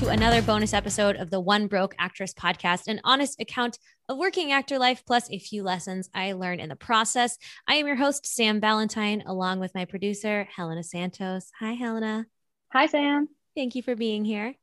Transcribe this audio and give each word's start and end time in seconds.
to 0.00 0.08
another 0.08 0.40
bonus 0.40 0.72
episode 0.72 1.16
of 1.16 1.28
the 1.28 1.40
One 1.40 1.66
Broke 1.66 1.94
Actress 1.98 2.32
podcast, 2.32 2.88
an 2.88 3.02
honest 3.04 3.38
account 3.38 3.78
of 4.08 4.16
working 4.16 4.50
actor 4.50 4.78
life 4.78 5.02
plus 5.06 5.30
a 5.30 5.38
few 5.38 5.62
lessons 5.62 6.08
I 6.14 6.32
learned 6.32 6.62
in 6.62 6.70
the 6.70 6.76
process. 6.76 7.36
I 7.68 7.74
am 7.74 7.86
your 7.86 7.96
host, 7.96 8.24
Sam 8.24 8.62
Valentine, 8.62 9.22
along 9.26 9.60
with 9.60 9.74
my 9.74 9.84
producer, 9.84 10.48
Helena 10.56 10.84
Santos. 10.84 11.50
Hi, 11.60 11.72
Helena. 11.72 12.24
Hi, 12.72 12.86
Sam. 12.86 13.28
Thank 13.54 13.74
you 13.74 13.82
for 13.82 13.94
being 13.94 14.24
here. 14.24 14.54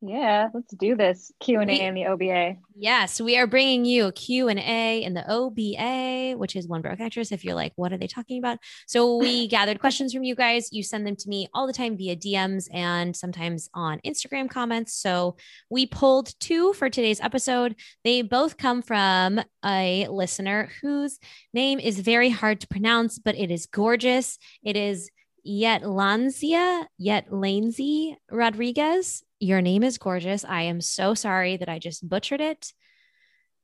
Yeah, 0.00 0.48
let's 0.54 0.72
do 0.74 0.94
this 0.94 1.32
Q 1.40 1.60
and 1.60 1.70
A 1.70 1.86
in 1.86 1.94
the 1.94 2.06
OBA. 2.06 2.56
Yes, 2.76 3.20
we 3.20 3.36
are 3.36 3.48
bringing 3.48 3.84
you 3.84 4.06
a 4.06 4.12
Q 4.12 4.48
and 4.48 4.60
A 4.60 5.02
in 5.02 5.14
the 5.14 5.24
OBA, 5.28 6.38
which 6.38 6.54
is 6.54 6.68
One 6.68 6.82
Broke 6.82 7.00
Actress. 7.00 7.32
If 7.32 7.44
you're 7.44 7.56
like, 7.56 7.72
what 7.74 7.92
are 7.92 7.98
they 7.98 8.06
talking 8.06 8.38
about? 8.38 8.58
So 8.86 9.16
we 9.16 9.48
gathered 9.48 9.80
questions 9.80 10.12
from 10.12 10.22
you 10.22 10.36
guys. 10.36 10.72
You 10.72 10.84
send 10.84 11.04
them 11.04 11.16
to 11.16 11.28
me 11.28 11.48
all 11.52 11.66
the 11.66 11.72
time 11.72 11.96
via 11.96 12.14
DMs 12.14 12.68
and 12.72 13.16
sometimes 13.16 13.68
on 13.74 13.98
Instagram 14.06 14.48
comments. 14.48 14.94
So 14.94 15.36
we 15.68 15.86
pulled 15.86 16.32
two 16.38 16.74
for 16.74 16.88
today's 16.88 17.20
episode. 17.20 17.74
They 18.04 18.22
both 18.22 18.56
come 18.56 18.82
from 18.82 19.40
a 19.64 20.06
listener 20.08 20.70
whose 20.80 21.18
name 21.52 21.80
is 21.80 21.98
very 21.98 22.30
hard 22.30 22.60
to 22.60 22.68
pronounce, 22.68 23.18
but 23.18 23.36
it 23.36 23.50
is 23.50 23.66
gorgeous. 23.66 24.38
It 24.62 24.76
is 24.76 25.10
Yet 25.42 25.82
Lanzia, 25.82 26.86
Yet 26.98 27.30
Lanzy 27.30 28.16
Rodriguez. 28.30 29.24
Your 29.40 29.60
name 29.60 29.82
is 29.82 29.98
gorgeous. 29.98 30.44
I 30.44 30.62
am 30.62 30.80
so 30.80 31.14
sorry 31.14 31.56
that 31.56 31.68
I 31.68 31.78
just 31.78 32.08
butchered 32.08 32.40
it. 32.40 32.72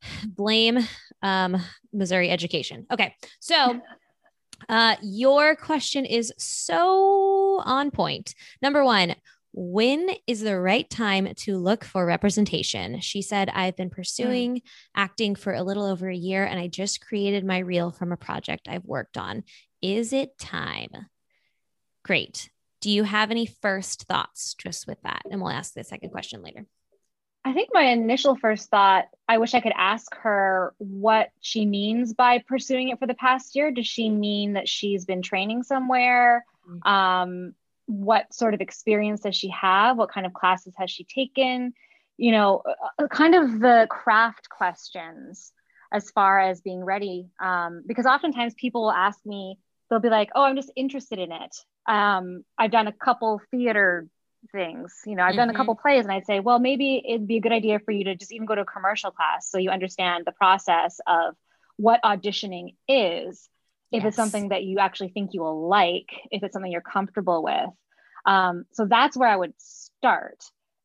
Blame 0.26 0.78
um, 1.22 1.60
Missouri 1.92 2.30
education. 2.30 2.86
Okay. 2.90 3.14
So 3.40 3.80
uh, 4.68 4.96
your 5.02 5.56
question 5.56 6.04
is 6.04 6.32
so 6.38 7.60
on 7.64 7.90
point. 7.90 8.34
Number 8.62 8.84
one, 8.84 9.14
when 9.56 10.10
is 10.26 10.40
the 10.40 10.58
right 10.58 10.88
time 10.90 11.32
to 11.32 11.56
look 11.56 11.84
for 11.84 12.04
representation? 12.04 13.00
She 13.00 13.22
said, 13.22 13.48
I've 13.50 13.76
been 13.76 13.90
pursuing 13.90 14.56
mm. 14.56 14.62
acting 14.96 15.36
for 15.36 15.54
a 15.54 15.62
little 15.62 15.84
over 15.84 16.08
a 16.08 16.16
year 16.16 16.44
and 16.44 16.58
I 16.58 16.66
just 16.66 17.00
created 17.00 17.44
my 17.44 17.58
reel 17.58 17.92
from 17.92 18.10
a 18.10 18.16
project 18.16 18.66
I've 18.68 18.84
worked 18.84 19.16
on. 19.16 19.44
Is 19.80 20.12
it 20.12 20.36
time? 20.38 20.90
Great. 22.04 22.50
Do 22.84 22.90
you 22.90 23.04
have 23.04 23.30
any 23.30 23.46
first 23.46 24.02
thoughts 24.02 24.52
just 24.52 24.86
with 24.86 25.00
that? 25.04 25.22
And 25.30 25.40
we'll 25.40 25.50
ask 25.50 25.72
the 25.72 25.82
second 25.84 26.10
question 26.10 26.42
later. 26.42 26.66
I 27.42 27.54
think 27.54 27.70
my 27.72 27.84
initial 27.84 28.36
first 28.36 28.68
thought, 28.68 29.06
I 29.26 29.38
wish 29.38 29.54
I 29.54 29.60
could 29.60 29.72
ask 29.74 30.14
her 30.16 30.74
what 30.76 31.30
she 31.40 31.64
means 31.64 32.12
by 32.12 32.44
pursuing 32.46 32.90
it 32.90 32.98
for 32.98 33.06
the 33.06 33.14
past 33.14 33.56
year. 33.56 33.70
Does 33.70 33.86
she 33.86 34.10
mean 34.10 34.52
that 34.52 34.68
she's 34.68 35.06
been 35.06 35.22
training 35.22 35.62
somewhere? 35.62 36.44
Mm-hmm. 36.68 36.86
Um, 36.86 37.54
what 37.86 38.34
sort 38.34 38.52
of 38.52 38.60
experience 38.60 39.22
does 39.22 39.34
she 39.34 39.48
have? 39.48 39.96
What 39.96 40.12
kind 40.12 40.26
of 40.26 40.34
classes 40.34 40.74
has 40.76 40.90
she 40.90 41.04
taken? 41.04 41.72
You 42.18 42.32
know, 42.32 42.60
uh, 42.66 43.04
uh 43.04 43.08
kind 43.08 43.34
of 43.34 43.60
the 43.60 43.86
craft 43.88 44.50
questions 44.50 45.54
as 45.90 46.10
far 46.10 46.38
as 46.38 46.60
being 46.60 46.84
ready. 46.84 47.30
Um, 47.40 47.82
because 47.86 48.04
oftentimes 48.04 48.52
people 48.58 48.82
will 48.82 48.92
ask 48.92 49.24
me, 49.24 49.58
they'll 49.88 50.00
be 50.00 50.10
like, 50.10 50.28
oh, 50.34 50.42
I'm 50.42 50.56
just 50.56 50.70
interested 50.76 51.18
in 51.18 51.32
it 51.32 51.56
um, 51.86 52.44
I've 52.58 52.70
done 52.70 52.86
a 52.86 52.92
couple 52.92 53.40
theater 53.50 54.06
things. 54.52 54.94
You 55.06 55.16
know, 55.16 55.22
I've 55.22 55.30
mm-hmm. 55.30 55.38
done 55.38 55.50
a 55.50 55.54
couple 55.54 55.74
plays, 55.74 56.04
and 56.04 56.12
I'd 56.12 56.26
say, 56.26 56.40
well, 56.40 56.58
maybe 56.58 57.02
it'd 57.06 57.26
be 57.26 57.36
a 57.36 57.40
good 57.40 57.52
idea 57.52 57.78
for 57.78 57.92
you 57.92 58.04
to 58.04 58.14
just 58.14 58.32
even 58.32 58.46
go 58.46 58.54
to 58.54 58.62
a 58.62 58.66
commercial 58.66 59.10
class 59.10 59.50
so 59.50 59.58
you 59.58 59.70
understand 59.70 60.24
the 60.24 60.32
process 60.32 61.00
of 61.06 61.34
what 61.76 62.00
auditioning 62.02 62.74
is. 62.88 63.48
If 63.92 64.02
yes. 64.02 64.08
it's 64.08 64.16
something 64.16 64.48
that 64.48 64.64
you 64.64 64.80
actually 64.80 65.10
think 65.10 65.34
you 65.34 65.42
will 65.42 65.68
like, 65.68 66.08
if 66.30 66.42
it's 66.42 66.52
something 66.52 66.72
you're 66.72 66.80
comfortable 66.80 67.44
with. 67.44 67.70
Um, 68.26 68.64
so 68.72 68.86
that's 68.86 69.16
where 69.16 69.28
I 69.28 69.36
would 69.36 69.54
start. 69.58 70.42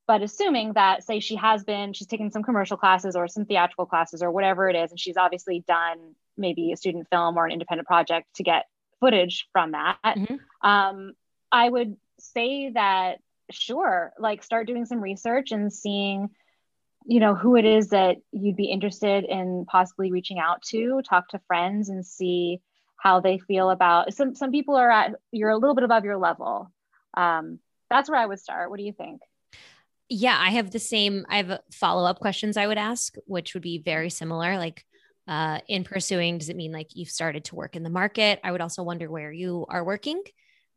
But 0.08 0.22
assuming 0.22 0.74
that, 0.74 1.04
say, 1.04 1.20
she 1.20 1.36
has 1.36 1.64
been, 1.64 1.94
she's 1.94 2.08
taken 2.08 2.32
some 2.32 2.44
commercial 2.44 2.78
classes 2.78 3.16
or 3.16 3.28
some 3.28 3.46
theatrical 3.46 3.86
classes 3.86 4.22
or 4.22 4.32
whatever 4.32 4.70
it 4.70 4.76
is, 4.76 4.92
and 4.92 5.00
she's 5.00 5.18
obviously 5.18 5.64
done 5.68 6.16
maybe 6.38 6.72
a 6.72 6.78
student 6.78 7.08
film 7.10 7.38
or 7.38 7.46
an 7.46 7.52
independent 7.52 7.88
project 7.88 8.28
to 8.36 8.44
get 8.44 8.66
footage 9.00 9.48
from 9.52 9.72
that, 9.72 9.98
mm-hmm. 10.04 10.36
um, 10.68 11.14
I 11.52 11.70
would 11.70 11.98
say 12.20 12.72
that 12.72 13.20
sure, 13.52 14.14
like 14.20 14.44
start 14.44 14.68
doing 14.68 14.86
some 14.86 15.02
research 15.02 15.52
and 15.52 15.72
seeing, 15.74 16.30
you 17.06 17.20
know, 17.20 17.36
who 17.36 17.56
it 17.56 17.66
is 17.66 17.90
that 17.90 18.18
you'd 18.32 18.56
be 18.56 18.66
interested 18.66 19.26
in 19.26 19.66
possibly 19.68 20.12
reaching 20.12 20.40
out 20.40 20.62
to, 20.64 21.02
talk 21.08 21.30
to 21.30 21.40
friends 21.48 21.90
and 21.90 22.06
see 22.06 22.62
how 22.98 23.22
they 23.22 23.38
feel 23.38 23.70
about 23.70 24.14
some 24.14 24.36
some 24.36 24.52
people 24.52 24.76
are 24.76 24.92
at 24.92 25.16
you're 25.32 25.50
a 25.50 25.58
little 25.58 25.76
bit 25.76 25.86
above 25.86 26.04
your 26.04 26.18
level. 26.18 26.72
Um, 27.16 27.60
that's 27.90 28.10
where 28.10 28.20
I 28.20 28.26
would 28.26 28.40
start. 28.40 28.70
What 28.70 28.78
do 28.78 28.84
you 28.84 28.94
think? 28.94 29.22
Yeah, 30.10 30.38
I 30.40 30.50
have 30.52 30.72
the 30.72 30.80
same. 30.80 31.26
I 31.30 31.38
have 31.38 31.60
follow 31.72 32.08
up 32.08 32.20
questions 32.20 32.58
I 32.58 32.68
would 32.68 32.78
ask, 32.78 33.16
which 33.26 33.54
would 33.54 33.64
be 33.64 33.78
very 33.78 34.10
similar. 34.10 34.58
Like, 34.58 34.86
uh, 35.30 35.60
in 35.68 35.84
pursuing 35.84 36.40
does 36.40 36.50
it 36.50 36.56
mean 36.56 36.72
like 36.72 36.96
you've 36.96 37.12
started 37.12 37.46
to 37.46 37.56
work 37.56 37.76
in 37.76 37.84
the 37.84 37.90
market? 37.90 38.40
I 38.44 38.52
would 38.52 38.62
also 38.62 38.82
wonder 38.82 39.10
where 39.10 39.32
you 39.32 39.68
are 39.70 39.84
working 39.84 40.24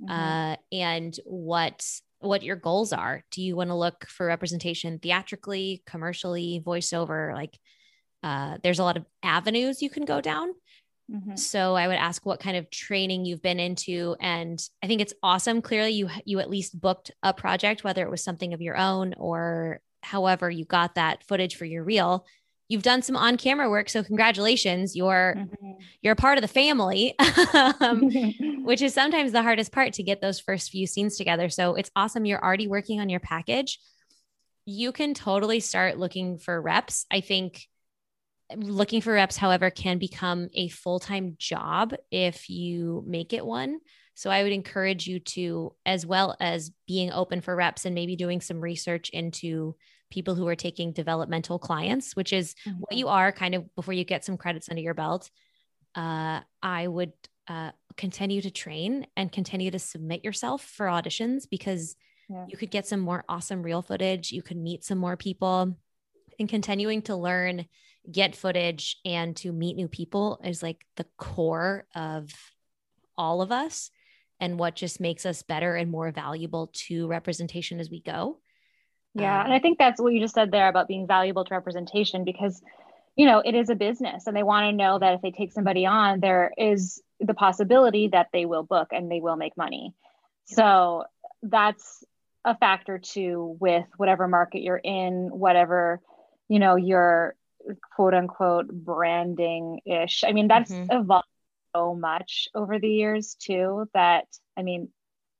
mm-hmm. 0.00 0.10
uh, 0.10 0.56
and 0.70 1.18
what 1.24 1.84
what 2.20 2.42
your 2.42 2.56
goals 2.56 2.92
are. 2.92 3.24
Do 3.32 3.42
you 3.42 3.56
want 3.56 3.70
to 3.70 3.74
look 3.74 4.06
for 4.06 4.26
representation 4.26 4.98
theatrically 4.98 5.82
commercially 5.86 6.62
voiceover? 6.64 7.34
Like 7.34 7.58
uh, 8.22 8.58
there's 8.62 8.78
a 8.78 8.84
lot 8.84 8.98
of 8.98 9.06
avenues 9.22 9.80
you 9.80 9.90
can 9.90 10.04
go 10.04 10.20
down. 10.20 10.52
Mm-hmm. 11.10 11.34
so 11.34 11.74
i 11.74 11.88
would 11.88 11.96
ask 11.96 12.24
what 12.24 12.38
kind 12.38 12.56
of 12.56 12.70
training 12.70 13.24
you've 13.24 13.42
been 13.42 13.58
into 13.58 14.14
and 14.20 14.62
i 14.84 14.86
think 14.86 15.00
it's 15.00 15.12
awesome 15.20 15.60
clearly 15.60 15.90
you 15.90 16.08
you 16.24 16.38
at 16.38 16.48
least 16.48 16.80
booked 16.80 17.10
a 17.24 17.34
project 17.34 17.82
whether 17.82 18.02
it 18.02 18.10
was 18.10 18.22
something 18.22 18.54
of 18.54 18.62
your 18.62 18.78
own 18.78 19.12
or 19.18 19.80
however 20.02 20.48
you 20.48 20.64
got 20.64 20.94
that 20.94 21.24
footage 21.24 21.56
for 21.56 21.64
your 21.64 21.82
reel 21.82 22.24
you've 22.72 22.82
done 22.82 23.02
some 23.02 23.16
on-camera 23.16 23.68
work 23.68 23.88
so 23.88 24.02
congratulations 24.02 24.96
you're 24.96 25.34
mm-hmm. 25.36 25.70
you're 26.00 26.14
a 26.14 26.16
part 26.16 26.38
of 26.38 26.42
the 26.42 26.48
family 26.48 27.14
um, 27.80 28.10
which 28.62 28.82
is 28.82 28.94
sometimes 28.94 29.32
the 29.32 29.42
hardest 29.42 29.72
part 29.72 29.92
to 29.94 30.02
get 30.02 30.20
those 30.20 30.40
first 30.40 30.70
few 30.70 30.86
scenes 30.86 31.16
together. 31.16 31.48
So 31.48 31.74
it's 31.74 31.90
awesome 31.96 32.24
you're 32.24 32.42
already 32.42 32.68
working 32.68 33.00
on 33.00 33.08
your 33.08 33.20
package. 33.20 33.78
You 34.64 34.92
can 34.92 35.14
totally 35.14 35.60
start 35.60 35.98
looking 35.98 36.38
for 36.38 36.60
reps. 36.60 37.06
I 37.10 37.20
think 37.20 37.66
looking 38.54 39.00
for 39.00 39.14
reps 39.14 39.36
however 39.36 39.70
can 39.70 39.98
become 39.98 40.48
a 40.54 40.68
full-time 40.68 41.36
job 41.38 41.94
if 42.10 42.48
you 42.48 43.02
make 43.06 43.32
it 43.32 43.44
one. 43.44 43.78
So 44.14 44.30
i 44.30 44.42
would 44.42 44.52
encourage 44.52 45.06
you 45.06 45.20
to 45.20 45.74
as 45.86 46.04
well 46.06 46.36
as 46.38 46.70
being 46.86 47.10
open 47.12 47.40
for 47.40 47.56
reps 47.56 47.84
and 47.84 47.94
maybe 47.94 48.14
doing 48.14 48.40
some 48.40 48.60
research 48.60 49.08
into 49.08 49.74
people 50.12 50.34
who 50.34 50.46
are 50.46 50.54
taking 50.54 50.92
developmental 50.92 51.58
clients, 51.58 52.14
which 52.14 52.32
is 52.32 52.54
mm-hmm. 52.66 52.78
what 52.80 52.96
you 52.96 53.08
are 53.08 53.32
kind 53.32 53.54
of 53.54 53.74
before 53.74 53.94
you 53.94 54.04
get 54.04 54.24
some 54.24 54.36
credits 54.36 54.68
under 54.68 54.82
your 54.82 54.94
belt. 54.94 55.30
Uh, 55.94 56.40
I 56.62 56.86
would 56.86 57.12
uh, 57.48 57.72
continue 57.96 58.40
to 58.42 58.50
train 58.50 59.06
and 59.16 59.32
continue 59.32 59.70
to 59.70 59.78
submit 59.78 60.24
yourself 60.24 60.62
for 60.62 60.86
auditions 60.86 61.44
because 61.50 61.96
yeah. 62.28 62.44
you 62.48 62.56
could 62.56 62.70
get 62.70 62.86
some 62.86 63.00
more 63.00 63.24
awesome 63.28 63.62
reel 63.62 63.82
footage. 63.82 64.30
You 64.30 64.42
could 64.42 64.56
meet 64.56 64.84
some 64.84 64.98
more 64.98 65.16
people 65.16 65.76
and 66.38 66.48
continuing 66.48 67.02
to 67.02 67.16
learn, 67.16 67.66
get 68.10 68.36
footage, 68.36 68.98
and 69.04 69.34
to 69.36 69.52
meet 69.52 69.76
new 69.76 69.88
people 69.88 70.40
is 70.44 70.62
like 70.62 70.84
the 70.96 71.06
core 71.16 71.86
of 71.94 72.30
all 73.16 73.42
of 73.42 73.50
us 73.50 73.90
and 74.40 74.58
what 74.58 74.74
just 74.74 75.00
makes 75.00 75.24
us 75.24 75.42
better 75.42 75.76
and 75.76 75.90
more 75.90 76.10
valuable 76.10 76.70
to 76.74 77.06
representation 77.06 77.78
as 77.80 77.90
we 77.90 78.00
go. 78.00 78.40
Yeah. 79.14 79.40
Um, 79.40 79.46
and 79.46 79.54
I 79.54 79.58
think 79.58 79.78
that's 79.78 80.00
what 80.00 80.12
you 80.12 80.20
just 80.20 80.34
said 80.34 80.50
there 80.50 80.68
about 80.68 80.88
being 80.88 81.06
valuable 81.06 81.44
to 81.44 81.54
representation 81.54 82.24
because, 82.24 82.62
you 83.16 83.26
know, 83.26 83.42
it 83.44 83.54
is 83.54 83.68
a 83.68 83.74
business 83.74 84.26
and 84.26 84.36
they 84.36 84.42
want 84.42 84.64
to 84.64 84.72
know 84.72 84.98
that 84.98 85.14
if 85.14 85.22
they 85.22 85.30
take 85.30 85.52
somebody 85.52 85.86
on, 85.86 86.20
there 86.20 86.52
is 86.56 87.02
the 87.20 87.34
possibility 87.34 88.08
that 88.08 88.28
they 88.32 88.46
will 88.46 88.62
book 88.62 88.88
and 88.92 89.10
they 89.10 89.20
will 89.20 89.36
make 89.36 89.56
money. 89.56 89.94
So 90.46 91.04
that's 91.42 92.04
a 92.44 92.56
factor 92.56 92.98
too 92.98 93.56
with 93.60 93.86
whatever 93.96 94.26
market 94.28 94.62
you're 94.62 94.76
in, 94.76 95.28
whatever, 95.30 96.00
you 96.48 96.58
know, 96.58 96.76
your 96.76 97.36
quote 97.94 98.14
unquote 98.14 98.68
branding 98.68 99.80
ish. 99.84 100.24
I 100.26 100.32
mean, 100.32 100.48
that's 100.48 100.72
mm-hmm. 100.72 101.02
evolved 101.02 101.26
so 101.74 101.94
much 101.94 102.48
over 102.54 102.78
the 102.78 102.88
years 102.88 103.36
too 103.38 103.88
that, 103.94 104.24
I 104.56 104.62
mean, 104.62 104.88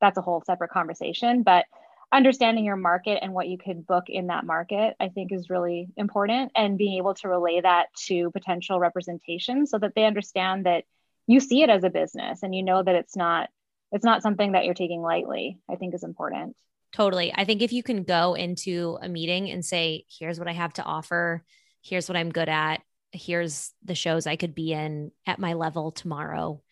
that's 0.00 0.18
a 0.18 0.22
whole 0.22 0.42
separate 0.46 0.70
conversation. 0.70 1.42
But 1.42 1.66
understanding 2.12 2.64
your 2.64 2.76
market 2.76 3.18
and 3.22 3.32
what 3.32 3.48
you 3.48 3.56
could 3.56 3.86
book 3.86 4.04
in 4.08 4.26
that 4.26 4.44
market 4.44 4.94
i 5.00 5.08
think 5.08 5.32
is 5.32 5.50
really 5.50 5.88
important 5.96 6.52
and 6.54 6.78
being 6.78 6.98
able 6.98 7.14
to 7.14 7.28
relay 7.28 7.60
that 7.60 7.86
to 7.94 8.30
potential 8.30 8.78
representation 8.78 9.66
so 9.66 9.78
that 9.78 9.94
they 9.94 10.04
understand 10.04 10.66
that 10.66 10.84
you 11.26 11.40
see 11.40 11.62
it 11.62 11.70
as 11.70 11.84
a 11.84 11.90
business 11.90 12.42
and 12.42 12.54
you 12.54 12.62
know 12.62 12.82
that 12.82 12.94
it's 12.94 13.16
not 13.16 13.48
it's 13.92 14.04
not 14.04 14.22
something 14.22 14.52
that 14.52 14.64
you're 14.64 14.74
taking 14.74 15.00
lightly 15.00 15.58
i 15.70 15.76
think 15.76 15.94
is 15.94 16.04
important. 16.04 16.56
Totally. 16.92 17.32
I 17.34 17.46
think 17.46 17.62
if 17.62 17.72
you 17.72 17.82
can 17.82 18.02
go 18.02 18.34
into 18.34 18.98
a 19.00 19.08
meeting 19.08 19.50
and 19.50 19.64
say 19.64 20.04
here's 20.18 20.38
what 20.38 20.48
i 20.48 20.52
have 20.52 20.74
to 20.74 20.82
offer. 20.82 21.42
Here's 21.82 22.08
what 22.08 22.16
i'm 22.16 22.30
good 22.30 22.50
at. 22.50 22.82
Here's 23.12 23.72
the 23.82 23.94
shows 23.94 24.26
i 24.26 24.36
could 24.36 24.54
be 24.54 24.72
in 24.72 25.10
at 25.26 25.38
my 25.38 25.54
level 25.54 25.90
tomorrow. 25.90 26.62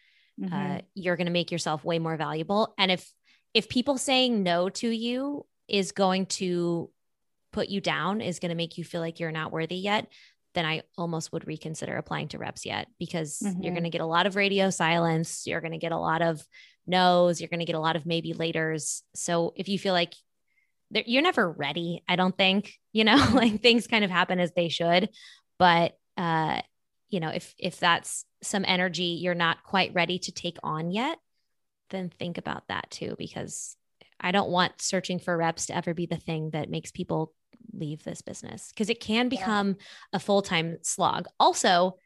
Mm-hmm. 0.40 0.54
uh, 0.54 0.78
you're 0.94 1.16
going 1.16 1.26
to 1.26 1.32
make 1.32 1.50
yourself 1.50 1.84
way 1.84 1.98
more 1.98 2.16
valuable. 2.16 2.74
And 2.78 2.90
if 2.90 3.10
if 3.54 3.68
people 3.68 3.98
saying 3.98 4.42
no 4.42 4.68
to 4.68 4.88
you 4.88 5.46
is 5.68 5.92
going 5.92 6.26
to 6.26 6.90
put 7.52 7.68
you 7.68 7.80
down 7.80 8.20
is 8.20 8.38
going 8.38 8.50
to 8.50 8.56
make 8.56 8.78
you 8.78 8.84
feel 8.84 9.00
like 9.00 9.20
you're 9.20 9.32
not 9.32 9.52
worthy 9.52 9.76
yet, 9.76 10.06
then 10.54 10.66
I 10.66 10.82
almost 10.98 11.32
would 11.32 11.46
reconsider 11.46 11.96
applying 11.96 12.28
to 12.28 12.38
reps 12.38 12.66
yet 12.66 12.88
because 12.98 13.38
mm-hmm. 13.38 13.62
you're 13.62 13.72
going 13.72 13.84
to 13.84 13.90
get 13.90 14.00
a 14.00 14.06
lot 14.06 14.26
of 14.26 14.36
radio 14.36 14.70
silence. 14.70 15.46
You're 15.46 15.60
going 15.60 15.72
to 15.72 15.78
get 15.78 15.92
a 15.92 15.98
lot 15.98 16.22
of 16.22 16.44
no's. 16.86 17.40
You're 17.40 17.48
going 17.48 17.60
to 17.60 17.66
get 17.66 17.76
a 17.76 17.80
lot 17.80 17.96
of 17.96 18.06
maybe 18.06 18.32
laters. 18.32 19.02
So 19.14 19.52
if 19.56 19.68
you 19.68 19.78
feel 19.78 19.94
like 19.94 20.14
you're 20.90 21.22
never 21.22 21.50
ready, 21.50 22.02
I 22.08 22.16
don't 22.16 22.36
think, 22.36 22.74
you 22.92 23.04
know, 23.04 23.28
like 23.32 23.62
things 23.62 23.86
kind 23.86 24.04
of 24.04 24.10
happen 24.10 24.40
as 24.40 24.52
they 24.52 24.68
should. 24.68 25.10
But, 25.58 25.96
uh, 26.16 26.62
you 27.08 27.20
know, 27.20 27.30
if, 27.30 27.54
if 27.58 27.78
that's 27.78 28.24
some 28.42 28.64
energy 28.66 29.18
you're 29.20 29.34
not 29.34 29.62
quite 29.62 29.92
ready 29.94 30.18
to 30.18 30.32
take 30.32 30.56
on 30.62 30.90
yet, 30.90 31.18
then 31.90 32.10
think 32.18 32.38
about 32.38 32.68
that 32.68 32.90
too, 32.90 33.14
because 33.18 33.76
I 34.20 34.32
don't 34.32 34.50
want 34.50 34.80
searching 34.80 35.18
for 35.18 35.36
reps 35.36 35.66
to 35.66 35.76
ever 35.76 35.94
be 35.94 36.06
the 36.06 36.16
thing 36.16 36.50
that 36.50 36.70
makes 36.70 36.90
people 36.90 37.32
leave 37.72 38.02
this 38.04 38.22
business 38.22 38.68
because 38.68 38.90
it 38.90 39.00
can 39.00 39.28
become 39.28 39.68
yeah. 39.68 39.74
a 40.14 40.18
full-time 40.18 40.78
slog. 40.82 41.26
Also, 41.38 41.96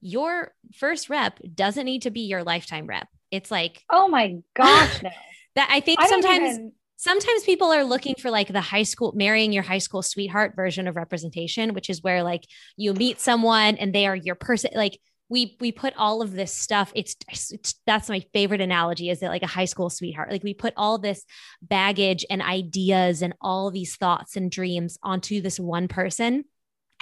your 0.00 0.54
first 0.74 1.10
rep 1.10 1.38
doesn't 1.54 1.84
need 1.84 2.02
to 2.02 2.10
be 2.10 2.20
your 2.20 2.42
lifetime 2.42 2.86
rep. 2.86 3.08
It's 3.30 3.50
like, 3.50 3.84
oh 3.90 4.08
my 4.08 4.36
gosh, 4.54 5.02
no. 5.02 5.10
that 5.54 5.68
I 5.70 5.80
think 5.80 6.00
I 6.00 6.08
sometimes 6.08 6.54
even... 6.54 6.72
sometimes 6.96 7.44
people 7.44 7.70
are 7.72 7.84
looking 7.84 8.14
for 8.14 8.30
like 8.30 8.48
the 8.48 8.60
high 8.60 8.82
school 8.82 9.12
marrying 9.14 9.52
your 9.52 9.62
high 9.62 9.78
school 9.78 10.02
sweetheart 10.02 10.56
version 10.56 10.88
of 10.88 10.96
representation, 10.96 11.74
which 11.74 11.90
is 11.90 12.02
where 12.02 12.22
like 12.22 12.46
you 12.76 12.94
meet 12.94 13.20
someone 13.20 13.76
and 13.76 13.94
they 13.94 14.06
are 14.06 14.16
your 14.16 14.34
person 14.34 14.70
like 14.74 14.98
we 15.30 15.56
we 15.60 15.72
put 15.72 15.94
all 15.96 16.20
of 16.20 16.32
this 16.32 16.52
stuff 16.52 16.92
it's, 16.94 17.16
it's, 17.28 17.74
that's 17.86 18.08
my 18.08 18.22
favorite 18.34 18.60
analogy 18.60 19.08
is 19.08 19.20
that 19.20 19.30
like 19.30 19.44
a 19.44 19.46
high 19.46 19.64
school 19.64 19.88
sweetheart 19.88 20.30
like 20.30 20.42
we 20.42 20.52
put 20.52 20.74
all 20.76 20.98
this 20.98 21.24
baggage 21.62 22.26
and 22.28 22.42
ideas 22.42 23.22
and 23.22 23.32
all 23.40 23.70
these 23.70 23.96
thoughts 23.96 24.36
and 24.36 24.50
dreams 24.50 24.98
onto 25.02 25.40
this 25.40 25.58
one 25.58 25.88
person. 25.88 26.44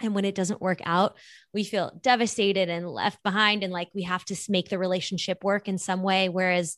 And 0.00 0.14
when 0.14 0.24
it 0.24 0.36
doesn't 0.36 0.60
work 0.60 0.80
out 0.84 1.16
we 1.52 1.64
feel 1.64 1.98
devastated 2.00 2.68
and 2.68 2.88
left 2.88 3.20
behind 3.24 3.64
and 3.64 3.72
like 3.72 3.88
we 3.94 4.04
have 4.04 4.24
to 4.26 4.36
make 4.48 4.68
the 4.68 4.78
relationship 4.78 5.42
work 5.42 5.66
in 5.66 5.78
some 5.78 6.02
way. 6.02 6.28
Whereas 6.28 6.76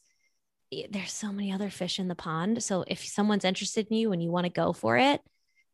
eh, 0.72 0.86
there's 0.88 1.12
so 1.12 1.30
many 1.30 1.52
other 1.52 1.68
fish 1.68 1.98
in 1.98 2.08
the 2.08 2.14
pond. 2.14 2.62
So 2.62 2.84
if 2.86 3.04
someone's 3.04 3.44
interested 3.44 3.88
in 3.90 3.96
you 3.98 4.12
and 4.12 4.22
you 4.22 4.30
want 4.30 4.46
to 4.46 4.52
go 4.52 4.72
for 4.72 4.96
it 4.96 5.20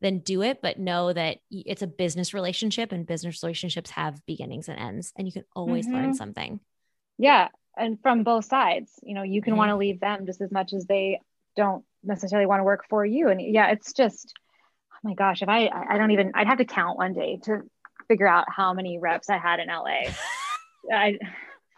then 0.01 0.19
do 0.19 0.43
it, 0.43 0.61
but 0.63 0.79
know 0.79 1.13
that 1.13 1.39
it's 1.51 1.83
a 1.83 1.87
business 1.87 2.35
relationship 2.35 2.93
and 2.93 3.07
business 3.07 3.43
relationships 3.43 3.91
have 3.91 4.25
beginnings 4.27 4.69
and 4.69 4.79
ends, 4.79 5.13
and 5.17 5.27
you 5.27 5.33
can 5.33 5.45
always 5.55 5.87
mm-hmm. 5.87 5.97
learn 5.97 6.15
something. 6.15 6.61
Yeah. 7.19 7.49
And 7.77 8.01
from 8.01 8.23
both 8.23 8.47
sides, 8.47 8.91
you 9.03 9.15
know, 9.15 9.23
you 9.23 9.43
can 9.43 9.53
mm-hmm. 9.53 9.59
want 9.59 9.71
to 9.71 9.77
leave 9.77 10.01
them 10.01 10.27
just 10.27 10.41
as 10.41 10.51
much 10.51 10.73
as 10.73 10.87
they 10.87 11.21
don't 11.57 11.85
necessarily 12.05 12.47
want 12.47 12.61
to 12.61 12.65
work 12.65 12.85
for 12.89 13.05
you. 13.05 13.29
And 13.29 13.41
yeah, 13.41 13.71
it's 13.71 13.93
just, 13.93 14.33
oh 14.93 14.99
my 15.03 15.15
gosh, 15.15 15.43
if 15.43 15.49
I, 15.49 15.69
I 15.69 15.99
don't 15.99 16.11
even, 16.11 16.33
I'd 16.35 16.47
have 16.47 16.59
to 16.59 16.65
count 16.65 16.99
one 16.99 17.13
day 17.13 17.39
to 17.45 17.63
figure 18.09 18.29
out 18.29 18.47
how 18.49 18.73
many 18.73 18.99
reps 18.99 19.29
I 19.29 19.39
had 19.39 19.61
in 19.61 19.69
LA. 19.69 20.11
I, 20.93 21.19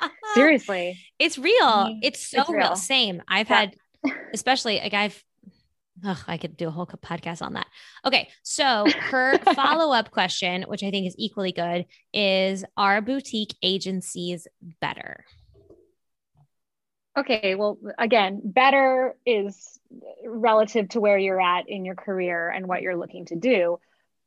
seriously. 0.35 0.99
It's 1.19 1.39
real. 1.39 1.87
Mean, 1.87 2.01
it's 2.03 2.29
so 2.29 2.41
it's 2.41 2.51
real. 2.51 2.59
real. 2.59 2.77
Same. 2.77 3.23
I've 3.29 3.49
yeah. 3.49 3.57
had, 3.57 3.77
especially 4.33 4.79
like 4.79 4.95
I've 4.95 5.23
Ugh, 6.05 6.19
I 6.27 6.37
could 6.37 6.57
do 6.57 6.69
a 6.69 6.71
whole 6.71 6.87
podcast 6.87 7.43
on 7.43 7.55
that. 7.55 7.67
Okay. 8.05 8.29
So 8.43 8.87
her 9.01 9.39
follow 9.55 9.93
up 9.93 10.11
question, 10.11 10.65
which 10.69 10.83
I 10.83 10.91
think 10.91 11.07
is 11.07 11.15
equally 11.19 11.53
good, 11.53 11.87
is 12.13 12.65
Are 12.77 13.01
boutique 13.01 13.55
agencies 13.63 14.47
better? 14.81 15.25
Okay. 17.17 17.55
Well, 17.55 17.79
again, 17.99 18.41
better 18.45 19.17
is 19.27 19.81
relative 20.25 20.89
to 20.91 21.01
where 21.01 21.19
you're 21.19 21.41
at 21.41 21.69
in 21.69 21.85
your 21.85 21.97
career 21.97 22.49
and 22.49 22.69
what 22.69 22.83
you're 22.83 22.97
looking 22.97 23.27
to 23.27 23.37
do. 23.37 23.79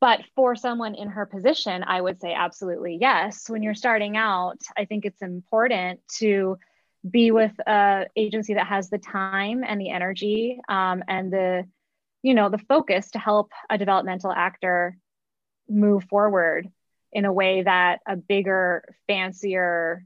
But 0.01 0.21
for 0.35 0.55
someone 0.55 0.95
in 0.95 1.09
her 1.09 1.27
position, 1.27 1.83
I 1.83 2.01
would 2.01 2.19
say 2.19 2.33
absolutely 2.33 2.97
yes. 2.99 3.49
When 3.49 3.61
you're 3.61 3.75
starting 3.75 4.17
out, 4.17 4.57
I 4.75 4.85
think 4.85 5.05
it's 5.05 5.21
important 5.21 5.99
to 6.17 6.57
be 7.09 7.31
with 7.31 7.57
a 7.65 8.05
agency 8.15 8.53
that 8.53 8.67
has 8.67 8.89
the 8.89 8.97
time 8.97 9.63
and 9.65 9.81
the 9.81 9.89
energy 9.89 10.59
um, 10.69 11.03
and 11.07 11.31
the 11.31 11.65
you 12.21 12.33
know 12.33 12.49
the 12.49 12.59
focus 12.59 13.11
to 13.11 13.19
help 13.19 13.51
a 13.69 13.77
developmental 13.77 14.31
actor 14.31 14.97
move 15.67 16.03
forward 16.05 16.69
in 17.11 17.25
a 17.25 17.33
way 17.33 17.63
that 17.63 17.99
a 18.07 18.15
bigger 18.15 18.83
fancier 19.07 20.05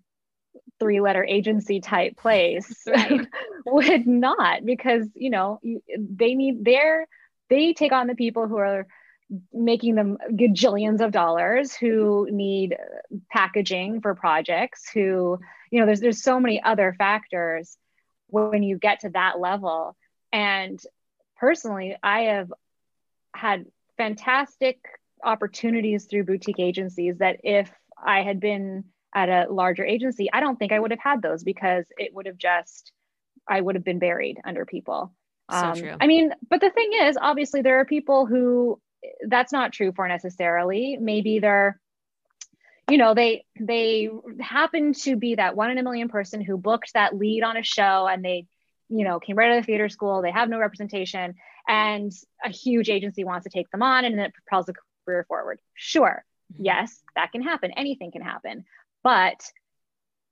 three 0.79 1.01
letter 1.01 1.23
agency 1.23 1.79
type 1.79 2.17
place 2.17 2.83
right. 2.87 3.27
would 3.65 4.07
not 4.07 4.65
because 4.65 5.07
you 5.15 5.29
know 5.29 5.59
they 5.97 6.33
need 6.33 6.63
their 6.63 7.07
they 7.49 7.73
take 7.73 7.91
on 7.91 8.07
the 8.07 8.15
people 8.15 8.47
who 8.47 8.57
are 8.57 8.87
making 9.51 9.95
them 9.95 10.17
gajillions 10.31 11.01
of 11.01 11.11
dollars 11.11 11.73
who 11.73 12.27
need 12.31 12.77
packaging 13.31 13.99
for 13.99 14.15
projects 14.15 14.89
who 14.93 15.39
you 15.71 15.79
know 15.79 15.85
there's 15.85 15.99
there's 15.99 16.23
so 16.23 16.39
many 16.39 16.61
other 16.61 16.93
factors 16.97 17.77
when 18.27 18.63
you 18.63 18.77
get 18.77 19.01
to 19.01 19.09
that 19.09 19.39
level 19.39 19.95
and 20.31 20.79
personally 21.37 21.95
i 22.03 22.21
have 22.21 22.51
had 23.35 23.65
fantastic 23.97 24.79
opportunities 25.23 26.05
through 26.05 26.23
boutique 26.23 26.59
agencies 26.59 27.17
that 27.19 27.37
if 27.43 27.71
i 28.03 28.21
had 28.21 28.39
been 28.39 28.83
at 29.13 29.29
a 29.29 29.51
larger 29.51 29.85
agency 29.85 30.29
i 30.33 30.39
don't 30.39 30.57
think 30.57 30.71
i 30.71 30.79
would 30.79 30.91
have 30.91 30.99
had 30.99 31.21
those 31.21 31.43
because 31.43 31.85
it 31.97 32.13
would 32.13 32.25
have 32.25 32.37
just 32.37 32.91
i 33.47 33.59
would 33.59 33.75
have 33.75 33.83
been 33.83 33.99
buried 33.99 34.37
under 34.45 34.65
people 34.65 35.13
so 35.51 35.57
um, 35.57 35.75
true. 35.75 35.95
I 35.99 36.07
mean, 36.07 36.33
but 36.49 36.61
the 36.61 36.71
thing 36.71 36.91
is, 37.03 37.17
obviously, 37.21 37.61
there 37.61 37.79
are 37.79 37.85
people 37.85 38.25
who 38.25 38.81
that's 39.27 39.51
not 39.51 39.73
true 39.73 39.91
for 39.95 40.07
necessarily. 40.07 40.97
Maybe 40.99 41.39
they're, 41.39 41.79
you 42.89 42.97
know, 42.97 43.13
they 43.13 43.45
they 43.59 44.09
happen 44.39 44.93
to 44.93 45.15
be 45.15 45.35
that 45.35 45.55
one 45.55 45.71
in 45.71 45.77
a 45.77 45.83
million 45.83 46.09
person 46.09 46.41
who 46.41 46.57
booked 46.57 46.93
that 46.93 47.15
lead 47.15 47.43
on 47.43 47.57
a 47.57 47.63
show 47.63 48.07
and 48.07 48.23
they, 48.23 48.45
you 48.89 49.03
know, 49.03 49.19
came 49.19 49.37
right 49.37 49.51
out 49.51 49.59
of 49.59 49.65
theater 49.65 49.89
school. 49.89 50.21
They 50.21 50.31
have 50.31 50.49
no 50.49 50.59
representation, 50.59 51.35
and 51.67 52.11
a 52.43 52.49
huge 52.49 52.89
agency 52.89 53.23
wants 53.23 53.45
to 53.45 53.49
take 53.49 53.69
them 53.71 53.81
on, 53.81 54.05
and 54.05 54.19
it 54.19 54.33
propels 54.33 54.67
the 54.67 54.75
career 55.05 55.25
forward. 55.27 55.59
Sure, 55.73 56.23
mm-hmm. 56.53 56.65
yes, 56.65 57.01
that 57.15 57.31
can 57.31 57.41
happen. 57.41 57.71
Anything 57.71 58.11
can 58.11 58.21
happen, 58.21 58.65
but 59.03 59.41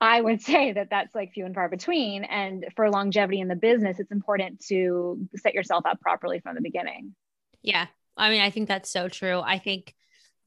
I 0.04 0.20
would 0.22 0.42
say 0.52 0.74
that 0.74 0.90
that's 0.92 1.16
like 1.16 1.34
few 1.34 1.46
and 1.46 1.56
far 1.56 1.70
between. 1.70 2.24
And 2.26 2.66
for 2.76 2.90
longevity 2.90 3.40
in 3.40 3.48
the 3.48 3.56
business, 3.56 4.00
it's 4.00 4.12
important 4.12 4.60
to 4.68 5.28
set 5.38 5.54
yourself 5.54 5.86
up 5.86 6.00
properly 6.02 6.40
from 6.40 6.56
the 6.56 6.62
beginning. 6.62 7.16
Yeah, 7.64 7.88
I 8.18 8.30
mean, 8.30 8.42
I 8.42 8.50
think 8.50 8.68
that's 8.68 8.92
so 8.92 9.08
true. 9.08 9.40
I 9.40 9.58
think 9.58 9.96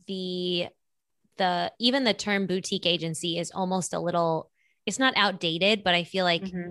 the 0.06 0.68
the 1.38 1.72
even 1.78 2.04
the 2.04 2.14
term 2.14 2.46
boutique 2.46 2.86
agency 2.86 3.38
is 3.38 3.50
almost 3.50 3.92
a 3.94 4.00
little 4.00 4.50
it's 4.86 4.98
not 4.98 5.14
outdated, 5.16 5.82
but 5.82 5.94
I 5.94 6.04
feel 6.04 6.24
like 6.24 6.42
mm-hmm 6.42 6.70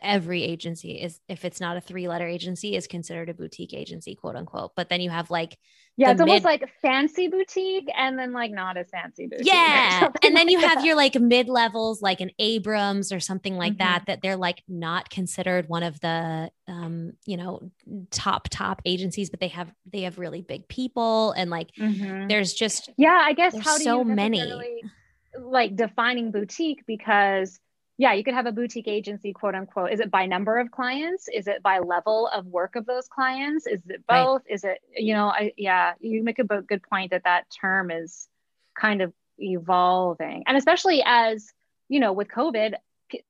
every 0.00 0.42
agency 0.42 0.92
is 0.92 1.20
if 1.28 1.44
it's 1.44 1.60
not 1.60 1.76
a 1.76 1.80
three 1.80 2.08
letter 2.08 2.26
agency 2.26 2.76
is 2.76 2.86
considered 2.86 3.28
a 3.28 3.34
boutique 3.34 3.74
agency 3.74 4.14
quote 4.14 4.36
unquote 4.36 4.72
but 4.76 4.88
then 4.88 5.00
you 5.00 5.10
have 5.10 5.30
like 5.30 5.58
yeah 5.96 6.10
it's 6.10 6.18
mid- 6.18 6.28
almost 6.28 6.44
like 6.44 6.68
fancy 6.80 7.28
boutique 7.28 7.88
and 7.96 8.18
then 8.18 8.32
like 8.32 8.50
not 8.50 8.76
a 8.76 8.84
fancy 8.84 9.26
boutique 9.26 9.46
yeah 9.46 10.08
and 10.24 10.36
then 10.36 10.46
like 10.46 10.50
you 10.50 10.60
that. 10.60 10.76
have 10.76 10.84
your 10.84 10.96
like 10.96 11.14
mid 11.20 11.48
levels 11.48 12.00
like 12.00 12.20
an 12.20 12.30
abrams 12.38 13.12
or 13.12 13.20
something 13.20 13.56
like 13.56 13.72
mm-hmm. 13.72 13.84
that 13.84 14.04
that 14.06 14.22
they're 14.22 14.36
like 14.36 14.62
not 14.68 15.10
considered 15.10 15.68
one 15.68 15.82
of 15.82 15.98
the 16.00 16.50
um 16.68 17.12
you 17.26 17.36
know 17.36 17.60
top 18.10 18.48
top 18.48 18.80
agencies 18.84 19.30
but 19.30 19.40
they 19.40 19.48
have 19.48 19.72
they 19.90 20.02
have 20.02 20.18
really 20.18 20.42
big 20.42 20.66
people 20.68 21.32
and 21.32 21.50
like 21.50 21.70
mm-hmm. 21.78 22.28
there's 22.28 22.52
just 22.52 22.90
yeah 22.96 23.20
i 23.24 23.32
guess 23.32 23.56
how 23.58 23.76
do 23.76 23.84
so 23.84 23.98
you 23.98 24.04
many 24.04 24.82
like 25.40 25.76
defining 25.76 26.30
boutique 26.30 26.84
because 26.86 27.58
yeah, 27.98 28.14
you 28.14 28.24
could 28.24 28.34
have 28.34 28.46
a 28.46 28.52
boutique 28.52 28.88
agency, 28.88 29.32
quote 29.32 29.54
unquote. 29.54 29.92
Is 29.92 30.00
it 30.00 30.10
by 30.10 30.26
number 30.26 30.58
of 30.58 30.70
clients? 30.70 31.28
Is 31.32 31.46
it 31.46 31.62
by 31.62 31.78
level 31.78 32.28
of 32.28 32.46
work 32.46 32.74
of 32.74 32.86
those 32.86 33.06
clients? 33.06 33.66
Is 33.66 33.80
it 33.88 34.02
both? 34.08 34.42
Right. 34.48 34.54
Is 34.54 34.64
it, 34.64 34.78
you 34.96 35.14
know, 35.14 35.28
I, 35.28 35.52
yeah, 35.56 35.92
you 36.00 36.22
make 36.22 36.38
a 36.38 36.44
good 36.44 36.82
point 36.82 37.10
that 37.10 37.24
that 37.24 37.44
term 37.60 37.90
is 37.90 38.28
kind 38.78 39.02
of 39.02 39.12
evolving. 39.38 40.44
And 40.46 40.56
especially 40.56 41.02
as, 41.04 41.52
you 41.88 42.00
know, 42.00 42.12
with 42.12 42.28
COVID, 42.28 42.74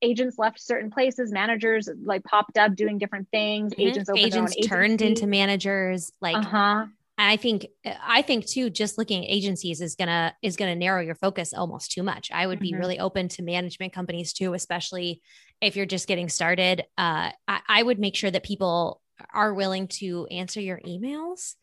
agents 0.01 0.39
left 0.39 0.61
certain 0.61 0.91
places, 0.91 1.33
managers 1.33 1.89
like 2.05 2.23
popped 2.23 2.57
up 2.57 2.77
doing 2.77 2.99
different 2.99 3.29
things, 3.31 3.73
mm-hmm. 3.73 3.83
agents 3.83 4.11
agents 4.17 4.57
turned 4.67 5.03
into 5.03 5.27
managers. 5.27 6.13
Like, 6.21 6.37
uh-huh. 6.37 6.87
I 7.19 7.37
think 7.37 7.67
I 7.85 8.23
think 8.23 8.47
too, 8.47 8.71
just 8.71 8.99
looking 8.99 9.25
at 9.25 9.31
agencies 9.31 9.81
is 9.81 9.95
gonna 9.95 10.35
is 10.43 10.57
gonna 10.57 10.75
narrow 10.75 11.01
your 11.03 11.15
focus 11.15 11.53
almost 11.53 11.93
too 11.93 12.03
much. 12.03 12.31
I 12.33 12.47
would 12.47 12.59
mm-hmm. 12.59 12.63
be 12.63 12.75
really 12.75 12.99
open 12.99 13.29
to 13.29 13.43
management 13.43 13.93
companies 13.93 14.33
too, 14.33 14.55
especially 14.55 15.23
if 15.61 15.77
you're 15.77 15.87
just 15.87 16.09
getting 16.09 16.29
started. 16.29 16.81
Uh, 16.97 17.31
I, 17.47 17.61
I 17.69 17.83
would 17.83 17.99
make 17.99 18.17
sure 18.17 18.31
that 18.31 18.43
people 18.43 19.01
are 19.33 19.55
willing 19.55 19.89
to 19.89 20.27
answer 20.27 20.61
your 20.61 20.81
emails 20.81 21.55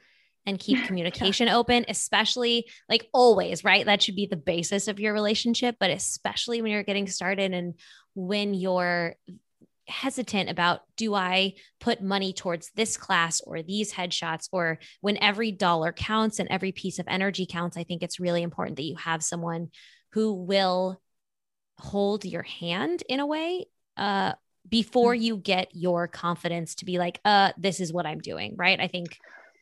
and 0.45 0.59
keep 0.59 0.83
communication 0.85 1.47
yeah. 1.47 1.57
open, 1.57 1.85
especially 1.87 2.69
like 2.87 3.07
always, 3.13 3.63
right? 3.63 3.85
That 3.85 4.01
should 4.01 4.15
be 4.15 4.27
the 4.27 4.37
basis 4.37 4.87
of 4.87 4.99
your 4.99 5.13
relationship, 5.13 5.75
but 5.79 5.89
especially 5.89 6.61
when 6.61 6.71
you're 6.71 6.83
getting 6.83 7.07
started 7.07 7.53
and 7.53 7.73
when 8.13 8.53
you're 8.53 9.15
hesitant 9.89 10.49
about 10.49 10.81
do 10.95 11.13
I 11.15 11.53
put 11.79 12.01
money 12.01 12.33
towards 12.33 12.71
this 12.75 12.97
class 12.97 13.41
or 13.41 13.61
these 13.61 13.93
headshots 13.93 14.47
or 14.51 14.79
when 15.01 15.17
every 15.17 15.51
dollar 15.51 15.91
counts 15.91 16.39
and 16.39 16.49
every 16.49 16.71
piece 16.71 16.99
of 16.99 17.05
energy 17.07 17.45
counts, 17.49 17.77
I 17.77 17.83
think 17.83 18.03
it's 18.03 18.19
really 18.19 18.43
important 18.43 18.77
that 18.77 18.83
you 18.83 18.95
have 18.97 19.23
someone 19.23 19.69
who 20.11 20.33
will 20.33 21.01
hold 21.77 22.25
your 22.25 22.43
hand 22.43 23.03
in 23.09 23.19
a 23.19 23.25
way 23.25 23.65
uh, 23.97 24.33
before 24.67 25.15
mm. 25.15 25.21
you 25.21 25.37
get 25.37 25.69
your 25.73 26.07
confidence 26.07 26.75
to 26.75 26.85
be 26.85 26.97
like, 26.97 27.19
uh, 27.25 27.51
this 27.57 27.79
is 27.79 27.91
what 27.91 28.05
I'm 28.05 28.19
doing, 28.19 28.55
right? 28.57 28.79
I 28.79 28.87
think. 28.87 29.17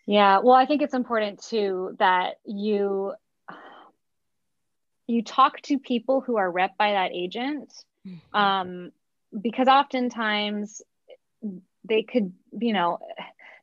Yeah. 0.06 0.40
Well, 0.40 0.56
I 0.56 0.66
think 0.66 0.82
it's 0.82 0.94
important 0.94 1.44
too 1.44 1.96
that 2.00 2.36
you 2.46 3.14
you 5.08 5.24
talk 5.24 5.62
to 5.62 5.80
people 5.80 6.22
who 6.22 6.38
are 6.38 6.52
rep 6.52 6.78
by 6.78 6.92
that 6.92 7.12
agent 7.14 7.74
mm-hmm. 8.06 8.38
um, 8.38 8.92
because 9.40 9.68
oftentimes 9.68 10.82
they 11.84 12.04
could 12.04 12.34
you 12.60 12.74
know 12.74 13.00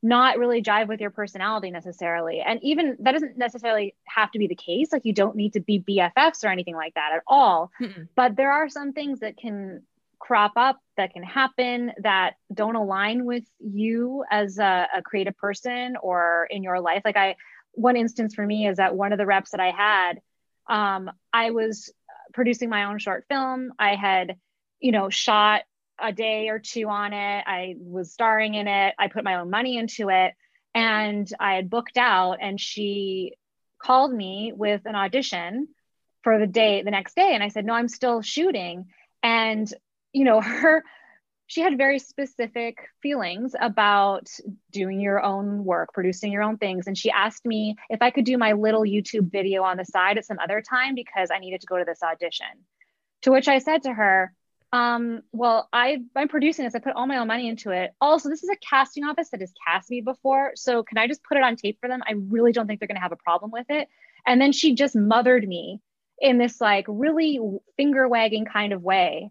not 0.02 0.38
really 0.38 0.62
jive 0.62 0.87
with 0.87 1.00
your 1.00 1.11
personality 1.11 1.71
necessarily. 1.71 2.40
And 2.40 2.61
even 2.62 2.97
that 3.00 3.12
doesn't 3.12 3.38
necessarily 3.38 3.94
have 4.04 4.30
to 4.33 4.38
be 4.38 4.47
the 4.47 4.54
case. 4.54 4.92
Like 4.92 5.06
you 5.06 5.14
don't 5.14 5.35
need 5.35 5.54
to 5.54 5.61
be 5.61 5.80
bffs 5.80 6.44
or 6.44 6.49
anything 6.49 6.76
like 6.76 6.94
that 6.94 7.12
at 7.14 7.23
all. 7.26 7.71
Mm 7.80 8.09
but 8.14 8.37
there 8.37 8.52
are 8.52 8.68
some 8.68 8.92
things 8.92 9.21
that 9.21 9.37
can 9.37 9.83
crop 10.18 10.52
up 10.56 10.78
that 10.97 11.12
can 11.12 11.23
happen 11.23 11.92
that 12.02 12.35
don't 12.52 12.76
align 12.76 13.25
with 13.25 13.44
you 13.59 14.25
as 14.30 14.59
a, 14.59 14.88
a 14.97 15.02
creative 15.02 15.37
person 15.37 15.97
or 16.02 16.47
in 16.50 16.62
your 16.62 16.80
life. 16.80 17.02
Like 17.04 17.16
i 17.16 17.37
one 17.73 17.97
instance 17.97 18.35
for 18.35 18.47
me 18.47 18.68
is 18.68 18.76
that 18.76 18.94
one 18.94 19.12
of 19.12 19.18
the 19.18 19.26
reps 19.26 19.50
that 19.50 19.61
i 19.61 19.71
had 19.71 20.21
um, 20.68 21.11
I 21.33 21.50
was 21.50 21.92
producing 22.33 22.71
my 22.71 22.85
own 22.85 22.99
short 22.99 23.25
film. 23.28 23.73
I 23.78 23.94
had, 23.94 24.37
you 24.84 24.92
know, 24.92 25.08
shot 25.08 25.62
a 25.98 26.12
day 26.12 26.50
or 26.50 26.58
two 26.58 26.90
on 26.90 27.14
it. 27.14 27.44
I 27.46 27.74
was 27.78 28.12
starring 28.12 28.52
in 28.52 28.68
it. 28.68 28.94
I 28.98 29.08
put 29.08 29.24
my 29.24 29.36
own 29.36 29.48
money 29.48 29.78
into 29.78 30.10
it. 30.10 30.34
And 30.74 31.26
I 31.40 31.54
had 31.54 31.70
booked 31.70 31.96
out, 31.96 32.36
and 32.42 32.60
she 32.60 33.32
called 33.78 34.12
me 34.12 34.52
with 34.54 34.82
an 34.84 34.94
audition 34.94 35.68
for 36.20 36.38
the 36.38 36.46
day 36.46 36.82
the 36.82 36.90
next 36.90 37.16
day. 37.16 37.30
And 37.32 37.42
I 37.42 37.48
said, 37.48 37.64
No, 37.64 37.72
I'm 37.72 37.88
still 37.88 38.20
shooting. 38.20 38.84
And, 39.22 39.72
you 40.12 40.24
know, 40.24 40.40
her 40.42 40.84
she 41.46 41.62
had 41.62 41.78
very 41.78 41.98
specific 41.98 42.76
feelings 43.02 43.54
about 43.58 44.28
doing 44.70 45.00
your 45.00 45.22
own 45.22 45.64
work, 45.64 45.94
producing 45.94 46.30
your 46.30 46.42
own 46.42 46.58
things. 46.58 46.86
And 46.86 46.96
she 46.96 47.10
asked 47.10 47.46
me 47.46 47.76
if 47.88 48.02
I 48.02 48.10
could 48.10 48.24
do 48.26 48.36
my 48.36 48.52
little 48.52 48.82
YouTube 48.82 49.30
video 49.30 49.62
on 49.62 49.78
the 49.78 49.84
side 49.84 50.18
at 50.18 50.26
some 50.26 50.38
other 50.38 50.62
time 50.62 50.94
because 50.94 51.30
I 51.30 51.38
needed 51.38 51.62
to 51.62 51.66
go 51.66 51.78
to 51.78 51.84
this 51.86 52.02
audition. 52.02 52.46
To 53.22 53.30
which 53.30 53.48
I 53.48 53.58
said 53.58 53.84
to 53.84 53.92
her, 53.92 54.32
um, 54.75 55.23
well, 55.31 55.69
I, 55.73 56.02
I'm 56.16 56.26
producing 56.26 56.64
this. 56.64 56.75
I 56.75 56.81
put 56.81 56.95
all 56.97 57.07
my 57.07 57.19
own 57.19 57.28
money 57.28 57.49
into 57.49 57.71
it. 57.71 57.93
Also, 58.00 58.28
this 58.28 58.43
is 58.43 58.50
a 58.50 58.57
casting 58.57 59.04
office 59.04 59.31
that 59.31 59.38
has 59.38 59.52
cast 59.64 59.88
me 59.88 60.00
before. 60.00 60.50
So 60.57 60.83
can 60.83 60.99
I 60.99 61.07
just 61.07 61.23
put 61.23 61.38
it 61.38 61.45
on 61.45 61.54
tape 61.54 61.78
for 61.81 61.88
them? 61.88 62.02
I 62.04 62.14
really 62.14 62.50
don't 62.50 62.66
think 62.66 62.81
they're 62.81 62.88
going 62.88 62.97
to 62.97 63.02
have 63.02 63.12
a 63.12 63.16
problem 63.16 63.52
with 63.52 63.66
it. 63.69 63.87
And 64.26 64.40
then 64.40 64.50
she 64.50 64.75
just 64.75 64.97
mothered 64.97 65.47
me 65.47 65.81
in 66.19 66.38
this 66.38 66.61
like 66.61 66.87
really 66.88 67.38
finger 67.76 68.09
wagging 68.09 68.47
kind 68.47 68.73
of 68.73 68.83
way. 68.83 69.31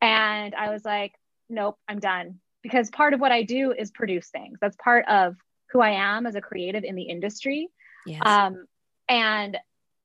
And 0.00 0.54
I 0.54 0.70
was 0.70 0.86
like, 0.86 1.12
nope, 1.50 1.76
I'm 1.86 1.98
done. 1.98 2.40
Because 2.62 2.88
part 2.88 3.12
of 3.12 3.20
what 3.20 3.30
I 3.30 3.42
do 3.42 3.72
is 3.72 3.90
produce 3.90 4.30
things. 4.30 4.56
That's 4.58 4.76
part 4.76 5.04
of 5.06 5.36
who 5.70 5.82
I 5.82 5.90
am 5.90 6.26
as 6.26 6.34
a 6.34 6.40
creative 6.40 6.84
in 6.84 6.94
the 6.94 7.02
industry. 7.02 7.68
Yes. 8.06 8.22
Um, 8.24 8.64
and 9.06 9.58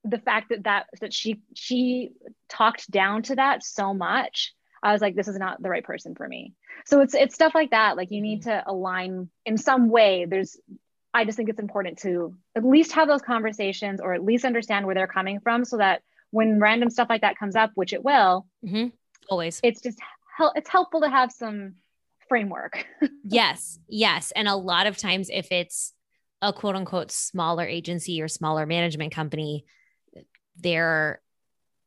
the 0.04 0.18
fact 0.18 0.50
that 0.50 0.66
that 0.66 0.88
that 1.00 1.13
she 1.13 1.40
she 1.56 2.12
talked 2.50 2.92
down 2.92 3.24
to 3.24 3.36
that 3.36 3.63
so 3.63 3.94
much, 3.94 4.54
I 4.84 4.92
was 4.92 5.02
like, 5.02 5.16
this 5.16 5.30
is 5.30 5.38
not 5.38 5.62
the 5.62 5.70
right 5.70 5.84
person 5.84 6.13
for 6.13 6.28
me. 6.28 6.54
So 6.86 7.00
it's 7.00 7.16
it's 7.16 7.34
stuff 7.34 7.56
like 7.56 7.72
that. 7.72 7.96
Like 7.96 8.12
you 8.12 8.22
need 8.22 8.42
mm-hmm. 8.42 8.50
to 8.50 8.70
align 8.70 9.30
in 9.46 9.58
some 9.58 9.90
way. 9.90 10.25
There's 10.25 10.58
I 11.13 11.25
just 11.25 11.38
think 11.38 11.50
it's 11.50 11.60
important 11.60 12.00
to 12.00 12.36
at 12.56 12.66
least 12.66 12.92
have 12.94 13.08
those 13.08 13.22
conversations 13.22 14.02
or 14.02 14.13
at 14.13 14.24
least 14.24 14.46
understand 14.46 14.86
where 14.86 14.96
they're 14.96 15.08
coming 15.08 15.40
from 15.40 15.63
so 15.63 15.78
that 15.78 16.02
when 16.32 16.60
random 16.60 16.90
stuff 16.90 17.08
like 17.10 17.22
that 17.22 17.38
comes 17.38 17.56
up, 17.56 17.72
which 17.75 17.94
it 17.94 18.04
will, 18.04 18.48
mm-hmm. 18.66 18.88
always, 19.30 19.62
it's 19.63 19.82
just 19.82 20.00
help 20.38 20.54
it's 20.58 20.70
helpful 20.70 21.02
to 21.02 21.10
have 21.10 21.32
some 21.32 21.75
framework. 22.28 22.86
yes, 23.24 23.80
yes. 23.88 24.32
And 24.36 24.50
a 24.50 24.56
lot 24.56 24.88
of 24.88 24.98
times 24.98 25.30
if 25.32 25.52
it's 25.52 25.94
a 26.42 26.52
quote 26.52 26.75
unquote 26.75 27.10
smaller 27.10 27.66
agency 27.66 28.22
or 28.22 28.28
smaller 28.28 28.66
management 28.66 29.13
company, 29.13 29.66
they're 30.58 31.22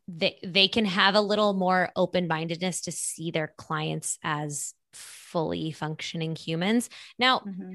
they 0.08 0.38
they 0.44 0.68
can 0.68 0.84
have 0.84 1.14
a 1.14 1.20
little 1.20 1.52
more 1.52 1.90
open-mindedness 1.96 2.82
to 2.82 2.92
see 2.92 3.30
their 3.30 3.52
clients 3.56 4.18
as 4.22 4.74
fully 4.92 5.72
functioning 5.72 6.36
humans. 6.36 6.88
Now, 7.18 7.40
mm-hmm. 7.40 7.74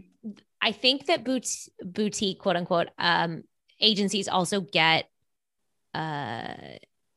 I 0.62 0.72
think 0.72 1.06
that 1.06 1.24
boutique, 1.24 1.74
boutique 1.84 2.40
quote 2.40 2.56
unquote 2.56 2.90
um, 2.98 3.44
agencies 3.80 4.28
also 4.28 4.62
get 4.62 5.10
uh, 5.94 6.54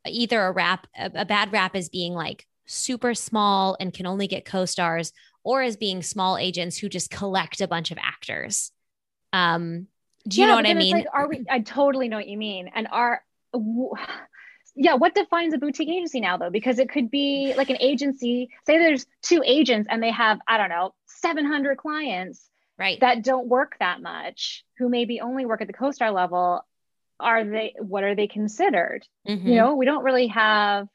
either 0.07 0.43
a 0.43 0.53
rap 0.53 0.87
a, 0.97 1.11
a 1.15 1.25
bad 1.25 1.53
rap 1.53 1.77
as 1.77 1.89
being 1.89 2.13
like 2.13 2.47
super 2.67 3.15
small 3.15 3.77
and 3.79 3.93
can 3.93 4.07
only 4.07 4.27
get 4.27 4.45
co-stars 4.45 5.13
or 5.43 5.63
as 5.63 5.77
being 5.77 6.03
small 6.03 6.39
agents 6.39 6.79
who 6.79 6.89
just 6.89 7.11
collect 7.11 7.61
a 7.61 7.69
bunch 7.69 7.91
of 7.91 7.99
actors. 7.99 8.73
Um, 9.33 9.89
do 10.27 10.41
you 10.41 10.47
yeah, 10.47 10.51
know 10.51 10.57
what 10.57 10.67
I 10.67 10.75
mean? 10.75 10.97
Like, 10.97 11.07
are 11.13 11.29
we, 11.29 11.45
I 11.51 11.61
totally 11.61 12.09
know 12.09 12.17
what 12.17 12.29
you 12.29 12.39
mean. 12.39 12.71
And 12.75 12.89
are, 12.91 13.23
yeah, 14.75 14.95
what 14.95 15.15
defines 15.15 15.55
a 15.55 15.59
boutique 15.59 15.89
agency 15.89 16.21
now 16.21 16.37
though? 16.37 16.51
Because 16.51 16.79
it 16.79 16.91
could 16.91 17.11
be 17.11 17.55
like 17.57 17.71
an 17.71 17.79
agency, 17.81 18.51
say 18.67 18.79
there's 18.79 19.07
two 19.23 19.43
agents 19.45 19.89
and 19.91 20.03
they 20.03 20.11
have, 20.11 20.39
I 20.47 20.59
don't 20.59 20.71
know, 20.71 20.95
700 21.07 21.79
clients 21.79 22.49
right 22.77 22.99
that 23.01 23.23
don't 23.23 23.47
work 23.47 23.77
that 23.79 24.03
much 24.03 24.65
who 24.79 24.89
maybe 24.89 25.21
only 25.21 25.47
work 25.47 25.61
at 25.61 25.69
the 25.69 25.73
co-star 25.73 26.11
level 26.11 26.67
are 27.21 27.45
they 27.45 27.73
what 27.79 28.03
are 28.03 28.17
they 28.17 28.27
considered 28.27 29.07
mm-hmm. 29.29 29.47
you 29.47 29.55
know 29.55 29.77
we 29.77 29.87
don't 29.87 30.03
really 30.03 30.27
have 30.27 30.89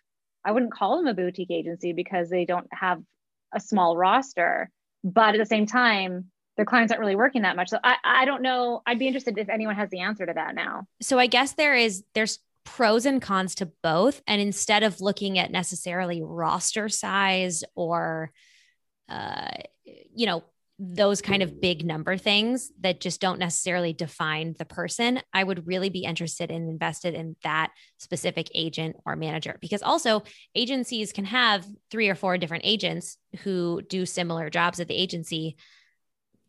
I 0.44 0.52
wouldn't 0.52 0.74
call 0.74 0.98
them 0.98 1.08
a 1.08 1.14
boutique 1.14 1.52
agency 1.52 1.94
because 1.94 2.30
they 2.30 2.46
don't 2.46 2.68
have 2.72 3.02
a 3.54 3.60
small 3.60 3.98
roster, 3.98 4.70
but 5.04 5.36
at 5.36 5.38
the 5.38 5.46
same 5.46 5.66
time, 5.66 6.32
their 6.56 6.66
clients 6.66 6.92
aren't 6.92 7.02
really 7.02 7.16
working 7.16 7.44
that 7.44 7.56
much. 7.56 7.70
So 7.70 7.80
I, 7.84 7.96
I 8.04 8.26
don't 8.26 8.42
know. 8.42 8.82
I'd 8.86 9.00
be 9.00 9.08
interested 9.08 9.38
if 9.38 9.50
anyone 9.50 9.76
has 9.76 9.90
the 9.90 10.00
answer 10.00 10.26
to 10.26 10.34
that 10.34 10.56
now. 10.56 10.88
So 11.02 11.18
I 11.18 11.28
guess 11.28 11.54
there 11.54 11.76
is 11.76 12.04
there's 12.14 12.40
pros 12.76 13.06
and 13.06 13.22
cons 13.22 13.56
to 13.56 13.72
both. 13.82 14.22
And 14.28 14.40
instead 14.40 14.84
of 14.84 15.02
looking 15.02 15.40
at 15.40 15.52
necessarily 15.52 16.22
roster 16.22 16.88
size 16.88 17.64
or 17.76 18.32
uh, 19.10 19.50
you 20.14 20.28
know, 20.28 20.44
those 20.78 21.22
kind 21.22 21.44
of 21.44 21.60
big 21.60 21.84
number 21.84 22.16
things 22.16 22.72
that 22.80 23.02
just 23.02 23.20
don't 23.20 23.40
necessarily 23.40 23.92
define 23.92 24.56
the 24.58 24.66
person, 24.66 25.20
I 25.34 25.44
would 25.44 25.68
really 25.68 25.90
be 25.90 26.06
interested 26.06 26.52
in 26.52 26.70
invested 26.70 27.16
in 27.16 27.36
that 27.44 27.72
specific 27.98 28.50
agent 28.54 28.96
or 29.06 29.16
manager. 29.16 29.58
Because 29.60 29.82
also, 29.82 30.24
agencies 30.56 31.12
can 31.12 31.26
have 31.26 31.66
three 31.92 32.08
or 32.08 32.16
four 32.16 32.38
different 32.38 32.66
agents 32.66 33.18
who 33.44 33.82
do 33.90 34.06
similar 34.06 34.50
jobs 34.50 34.80
at 34.80 34.88
the 34.88 34.96
agency 34.96 35.58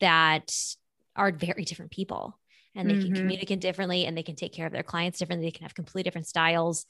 that 0.00 0.52
are 1.16 1.32
very 1.32 1.64
different 1.64 1.90
people 1.90 2.38
and 2.74 2.88
they 2.88 2.94
mm-hmm. 2.94 3.06
can 3.06 3.14
communicate 3.14 3.60
differently 3.60 4.06
and 4.06 4.16
they 4.16 4.22
can 4.22 4.36
take 4.36 4.52
care 4.52 4.66
of 4.66 4.72
their 4.72 4.82
clients 4.82 5.18
differently. 5.18 5.46
They 5.46 5.52
can 5.52 5.64
have 5.64 5.74
completely 5.74 6.04
different 6.04 6.26
styles. 6.26 6.86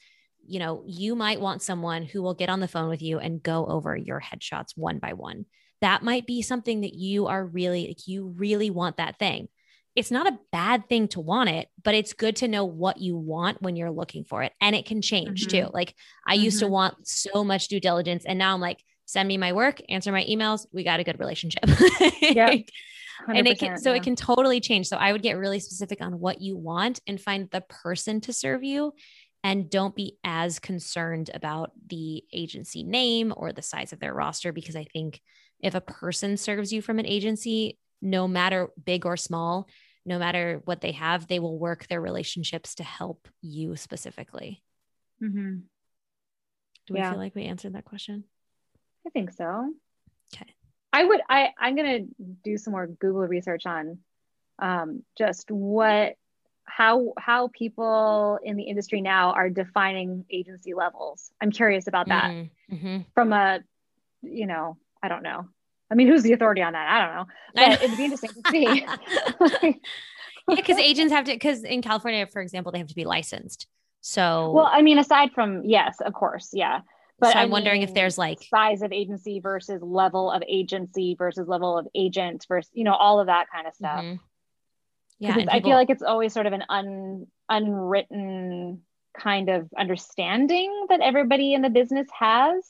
You 0.46 0.58
know, 0.58 0.82
you 0.86 1.14
might 1.14 1.40
want 1.40 1.62
someone 1.62 2.04
who 2.04 2.22
will 2.22 2.34
get 2.34 2.48
on 2.48 2.60
the 2.60 2.68
phone 2.68 2.88
with 2.88 3.02
you 3.02 3.18
and 3.18 3.42
go 3.42 3.66
over 3.66 3.96
your 3.96 4.20
headshots 4.20 4.76
one 4.76 4.98
by 4.98 5.12
one 5.12 5.46
that 5.80 6.02
might 6.02 6.26
be 6.26 6.42
something 6.42 6.82
that 6.82 6.94
you 6.94 7.26
are 7.26 7.44
really 7.44 7.88
like 7.88 8.06
you 8.06 8.34
really 8.36 8.70
want 8.70 8.96
that 8.96 9.18
thing 9.18 9.48
it's 9.96 10.10
not 10.10 10.26
a 10.26 10.38
bad 10.52 10.88
thing 10.88 11.08
to 11.08 11.20
want 11.20 11.48
it 11.48 11.68
but 11.82 11.94
it's 11.94 12.12
good 12.12 12.36
to 12.36 12.48
know 12.48 12.64
what 12.64 12.98
you 12.98 13.16
want 13.16 13.60
when 13.60 13.76
you're 13.76 13.90
looking 13.90 14.24
for 14.24 14.42
it 14.42 14.52
and 14.60 14.76
it 14.76 14.86
can 14.86 15.02
change 15.02 15.46
mm-hmm. 15.46 15.64
too 15.66 15.70
like 15.72 15.94
i 16.26 16.34
mm-hmm. 16.34 16.44
used 16.44 16.58
to 16.58 16.66
mm-hmm. 16.66 16.74
want 16.74 17.08
so 17.08 17.42
much 17.42 17.68
due 17.68 17.80
diligence 17.80 18.24
and 18.24 18.38
now 18.38 18.54
i'm 18.54 18.60
like 18.60 18.82
send 19.06 19.26
me 19.26 19.36
my 19.36 19.52
work 19.52 19.80
answer 19.88 20.12
my 20.12 20.24
emails 20.24 20.66
we 20.72 20.84
got 20.84 21.00
a 21.00 21.04
good 21.04 21.18
relationship 21.18 21.64
yeah 23.28 23.34
and 23.34 23.46
it 23.46 23.58
can 23.58 23.78
so 23.78 23.92
it 23.92 24.02
can 24.02 24.16
totally 24.16 24.60
change 24.60 24.86
so 24.88 24.96
i 24.96 25.12
would 25.12 25.22
get 25.22 25.36
really 25.36 25.60
specific 25.60 26.00
on 26.00 26.18
what 26.18 26.40
you 26.40 26.56
want 26.56 27.00
and 27.06 27.20
find 27.20 27.48
the 27.50 27.60
person 27.62 28.20
to 28.20 28.32
serve 28.32 28.62
you 28.62 28.92
and 29.42 29.70
don't 29.70 29.96
be 29.96 30.18
as 30.22 30.58
concerned 30.58 31.30
about 31.32 31.72
the 31.88 32.22
agency 32.32 32.82
name 32.82 33.32
or 33.36 33.52
the 33.52 33.62
size 33.62 33.92
of 33.92 34.00
their 34.00 34.14
roster 34.14 34.52
because 34.52 34.76
i 34.76 34.84
think 34.84 35.20
if 35.62 35.74
a 35.74 35.80
person 35.80 36.36
serves 36.36 36.72
you 36.72 36.82
from 36.82 36.98
an 36.98 37.06
agency, 37.06 37.78
no 38.00 38.26
matter 38.26 38.68
big 38.82 39.06
or 39.06 39.16
small, 39.16 39.68
no 40.06 40.18
matter 40.18 40.62
what 40.64 40.80
they 40.80 40.92
have, 40.92 41.26
they 41.26 41.38
will 41.38 41.58
work 41.58 41.86
their 41.86 42.00
relationships 42.00 42.76
to 42.76 42.84
help 42.84 43.28
you 43.42 43.76
specifically. 43.76 44.62
Mm-hmm. 45.22 45.56
Do 46.86 46.94
we 46.94 47.00
yeah. 47.00 47.10
feel 47.10 47.18
like 47.18 47.34
we 47.34 47.44
answered 47.44 47.74
that 47.74 47.84
question? 47.84 48.24
I 49.06 49.10
think 49.10 49.32
so. 49.32 49.72
Okay. 50.34 50.50
I 50.92 51.04
would. 51.04 51.20
I 51.28 51.50
I'm 51.58 51.76
gonna 51.76 52.00
do 52.42 52.58
some 52.58 52.72
more 52.72 52.86
Google 52.86 53.22
research 53.22 53.66
on 53.66 53.98
um, 54.58 55.02
just 55.16 55.50
what 55.50 56.16
how 56.64 57.12
how 57.18 57.48
people 57.48 58.38
in 58.42 58.56
the 58.56 58.64
industry 58.64 59.00
now 59.00 59.32
are 59.32 59.50
defining 59.50 60.24
agency 60.30 60.74
levels. 60.74 61.30
I'm 61.40 61.50
curious 61.50 61.86
about 61.86 62.08
that 62.08 62.30
mm-hmm. 62.70 62.98
from 63.14 63.32
a 63.32 63.60
you 64.22 64.46
know 64.46 64.76
I 65.02 65.08
don't 65.08 65.22
know. 65.22 65.46
I 65.90 65.96
mean, 65.96 66.06
who's 66.06 66.22
the 66.22 66.32
authority 66.32 66.62
on 66.62 66.72
that? 66.74 66.88
I 66.88 67.04
don't 67.04 67.14
know. 67.16 67.26
But 67.54 67.82
it'd 67.82 67.96
be 67.96 68.04
interesting 68.04 68.30
to 68.30 68.50
see. 68.50 68.86
yeah, 70.48 70.54
because 70.54 70.78
agents 70.78 71.12
have 71.12 71.24
to, 71.24 71.32
because 71.32 71.64
in 71.64 71.82
California, 71.82 72.26
for 72.26 72.40
example, 72.40 72.70
they 72.70 72.78
have 72.78 72.86
to 72.88 72.94
be 72.94 73.04
licensed. 73.04 73.66
So, 74.00 74.52
well, 74.52 74.68
I 74.70 74.82
mean, 74.82 74.98
aside 74.98 75.32
from, 75.32 75.64
yes, 75.64 76.00
of 76.00 76.12
course. 76.12 76.50
Yeah. 76.52 76.80
But 77.20 77.34
so 77.34 77.38
I'm 77.38 77.50
wondering 77.50 77.82
if 77.82 77.92
there's 77.92 78.16
like 78.16 78.38
size 78.42 78.82
of 78.82 78.92
agency 78.92 79.40
versus 79.40 79.82
level 79.82 80.30
of 80.30 80.42
agency 80.48 81.14
versus 81.18 81.46
level 81.46 81.76
of 81.76 81.86
agent 81.94 82.46
versus, 82.48 82.70
you 82.72 82.84
know, 82.84 82.94
all 82.94 83.20
of 83.20 83.26
that 83.26 83.46
kind 83.52 83.66
of 83.66 83.74
stuff. 83.74 84.04
Mm-hmm. 84.04 84.16
Yeah. 85.18 85.34
People, 85.34 85.52
I 85.52 85.60
feel 85.60 85.74
like 85.74 85.90
it's 85.90 86.02
always 86.02 86.32
sort 86.32 86.46
of 86.46 86.54
an 86.54 86.64
un, 86.70 87.26
unwritten 87.50 88.80
kind 89.18 89.50
of 89.50 89.68
understanding 89.76 90.86
that 90.88 91.00
everybody 91.00 91.52
in 91.52 91.60
the 91.60 91.68
business 91.68 92.08
has, 92.18 92.64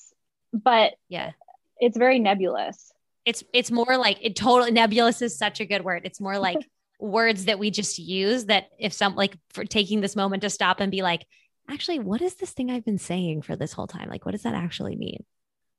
but 0.53 0.95
yeah, 1.09 1.31
it's 1.79 1.97
very 1.97 2.19
nebulous. 2.19 2.93
It's, 3.25 3.45
it's 3.55 3.71
more 3.71 3.97
like 3.97 4.19
it 4.21 4.35
totally 4.35 4.73
nebulous 4.73 5.23
is 5.23 5.39
such 5.39 5.61
a 5.61 5.65
good 5.65 5.85
word. 5.85 6.03
It's 6.05 6.21
more 6.21 6.39
like 6.41 6.59
words 6.99 7.45
that 7.45 7.61
we 7.61 7.71
just 7.71 7.99
use 7.99 8.47
that 8.47 8.67
if 8.79 8.93
some 8.93 9.15
like 9.15 9.37
for 9.51 9.65
taking 9.65 10.01
this 10.01 10.17
moment 10.17 10.43
to 10.43 10.51
stop 10.51 10.81
and 10.81 10.91
be 10.91 11.03
like, 11.03 11.25
actually, 11.71 11.99
what 11.99 12.21
is 12.21 12.35
this 12.35 12.51
thing 12.51 12.71
I've 12.71 12.85
been 12.85 12.99
saying 12.99 13.43
for 13.43 13.57
this 13.57 13.73
whole 13.73 13.87
time? 13.87 14.09
Like, 14.09 14.25
what 14.25 14.33
does 14.33 14.43
that 14.43 14.55
actually 14.55 14.97
mean? 14.97 15.25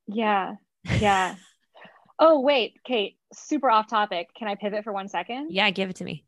Yeah. 0.07 0.55
Yeah. 1.00 1.36
oh, 2.17 2.39
wait, 2.39 2.79
Kate, 2.83 3.17
super 3.33 3.69
off 3.69 3.88
topic. 3.88 4.29
Can 4.36 4.48
I 4.48 4.55
pivot 4.55 4.83
for 4.83 4.91
one 4.91 5.07
second? 5.07 5.51
Yeah, 5.51 5.69
give 5.69 5.91
it 5.91 5.98
to 5.98 6.03
me. 6.03 6.25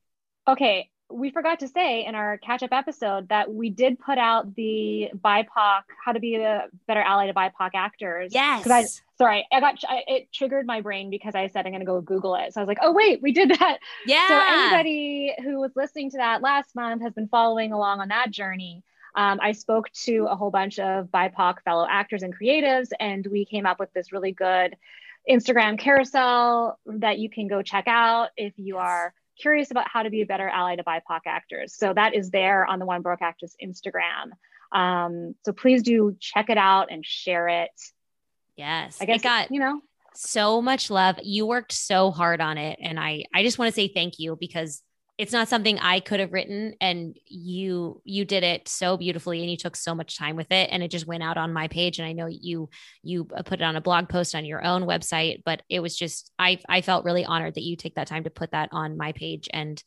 Okay. 0.47 0.89
We 1.09 1.31
forgot 1.31 1.59
to 1.59 1.67
say 1.67 2.05
in 2.05 2.13
our 2.13 2.37
catch 2.37 2.61
up 2.63 2.71
episode 2.71 3.29
that 3.29 3.51
we 3.51 3.69
did 3.69 3.99
put 3.99 4.17
out 4.17 4.55
the 4.55 5.09
BIPOC, 5.15 5.81
how 6.03 6.11
to 6.11 6.19
be 6.19 6.35
a 6.35 6.65
better 6.87 7.01
ally 7.01 7.27
to 7.27 7.33
BIPOC 7.33 7.71
actors. 7.73 8.31
Yes. 8.33 8.67
I, 8.67 8.85
sorry, 9.17 9.45
I 9.51 9.59
got, 9.59 9.75
I, 9.87 10.03
it 10.07 10.31
triggered 10.31 10.65
my 10.65 10.81
brain 10.81 11.09
because 11.09 11.33
I 11.35 11.47
said 11.47 11.65
I'm 11.65 11.71
going 11.71 11.81
to 11.81 11.85
go 11.85 11.99
Google 12.01 12.35
it. 12.35 12.53
So 12.53 12.61
I 12.61 12.63
was 12.63 12.67
like, 12.67 12.79
oh, 12.81 12.91
wait, 12.93 13.21
we 13.21 13.31
did 13.31 13.49
that. 13.49 13.79
Yeah. 14.05 14.27
So 14.27 14.39
anybody 14.39 15.35
who 15.43 15.59
was 15.59 15.71
listening 15.75 16.11
to 16.11 16.17
that 16.17 16.41
last 16.41 16.75
month 16.75 17.01
has 17.01 17.13
been 17.13 17.27
following 17.27 17.73
along 17.73 18.01
on 18.01 18.09
that 18.09 18.31
journey. 18.31 18.83
Um, 19.15 19.39
I 19.41 19.51
spoke 19.51 19.91
to 20.05 20.27
a 20.29 20.35
whole 20.35 20.51
bunch 20.51 20.79
of 20.79 21.07
BIPOC 21.07 21.61
fellow 21.63 21.85
actors 21.89 22.23
and 22.23 22.35
creatives, 22.35 22.89
and 22.99 23.25
we 23.27 23.45
came 23.45 23.65
up 23.65 23.79
with 23.79 23.93
this 23.93 24.11
really 24.11 24.31
good 24.31 24.75
Instagram 25.29 25.77
carousel 25.77 26.79
that 26.85 27.19
you 27.19 27.29
can 27.29 27.47
go 27.47 27.61
check 27.61 27.85
out 27.87 28.29
if 28.35 28.53
you 28.57 28.77
are 28.77 29.13
curious 29.39 29.71
about 29.71 29.87
how 29.87 30.03
to 30.03 30.09
be 30.09 30.21
a 30.21 30.25
better 30.25 30.47
ally 30.47 30.75
to 30.75 30.83
BIPOC 30.83 31.21
actors. 31.25 31.75
So 31.75 31.93
that 31.93 32.15
is 32.15 32.29
there 32.31 32.65
on 32.65 32.79
the 32.79 32.85
One 32.85 33.01
Broke 33.01 33.21
Actress 33.21 33.55
Instagram. 33.63 34.31
Um, 34.71 35.35
so 35.45 35.53
please 35.53 35.83
do 35.83 36.15
check 36.19 36.49
it 36.49 36.57
out 36.57 36.87
and 36.91 37.05
share 37.05 37.47
it. 37.47 37.71
Yes, 38.55 38.97
I 39.01 39.05
guess 39.05 39.21
it 39.21 39.23
got 39.23 39.51
you 39.51 39.59
know 39.59 39.81
so 40.15 40.61
much 40.61 40.89
love. 40.89 41.19
You 41.23 41.45
worked 41.45 41.71
so 41.71 42.11
hard 42.11 42.41
on 42.41 42.57
it, 42.57 42.79
and 42.81 42.99
I 42.99 43.25
I 43.33 43.43
just 43.43 43.57
want 43.57 43.69
to 43.69 43.75
say 43.75 43.87
thank 43.87 44.19
you 44.19 44.37
because 44.39 44.81
it's 45.17 45.31
not 45.31 45.47
something 45.47 45.77
I 45.77 45.99
could 45.99 46.19
have 46.19 46.33
written 46.33 46.73
and 46.81 47.15
you 47.27 48.01
you 48.03 48.25
did 48.25 48.43
it 48.43 48.67
so 48.67 48.97
beautifully 48.97 49.41
and 49.41 49.51
you 49.51 49.57
took 49.57 49.75
so 49.75 49.93
much 49.93 50.17
time 50.17 50.35
with 50.35 50.51
it 50.51 50.69
and 50.71 50.81
it 50.81 50.89
just 50.89 51.05
went 51.05 51.21
out 51.21 51.37
on 51.37 51.53
my 51.53 51.67
page 51.67 51.99
and 51.99 52.07
I 52.07 52.13
know 52.13 52.27
you 52.27 52.69
you 53.03 53.27
uh, 53.35 53.43
put 53.43 53.61
it 53.61 53.63
on 53.63 53.75
a 53.75 53.81
blog 53.81 54.09
post 54.09 54.33
on 54.33 54.45
your 54.45 54.63
own 54.63 54.83
website 54.83 55.43
but 55.45 55.61
it 55.69 55.81
was 55.81 55.95
just 55.95 56.31
I 56.39 56.59
I 56.67 56.81
felt 56.81 57.05
really 57.05 57.25
honored 57.25 57.55
that 57.55 57.63
you 57.63 57.75
take 57.75 57.95
that 57.95 58.07
time 58.07 58.23
to 58.23 58.31
put 58.31 58.51
that 58.51 58.69
on 58.71 58.97
my 58.97 59.11
page 59.11 59.47
and 59.53 59.81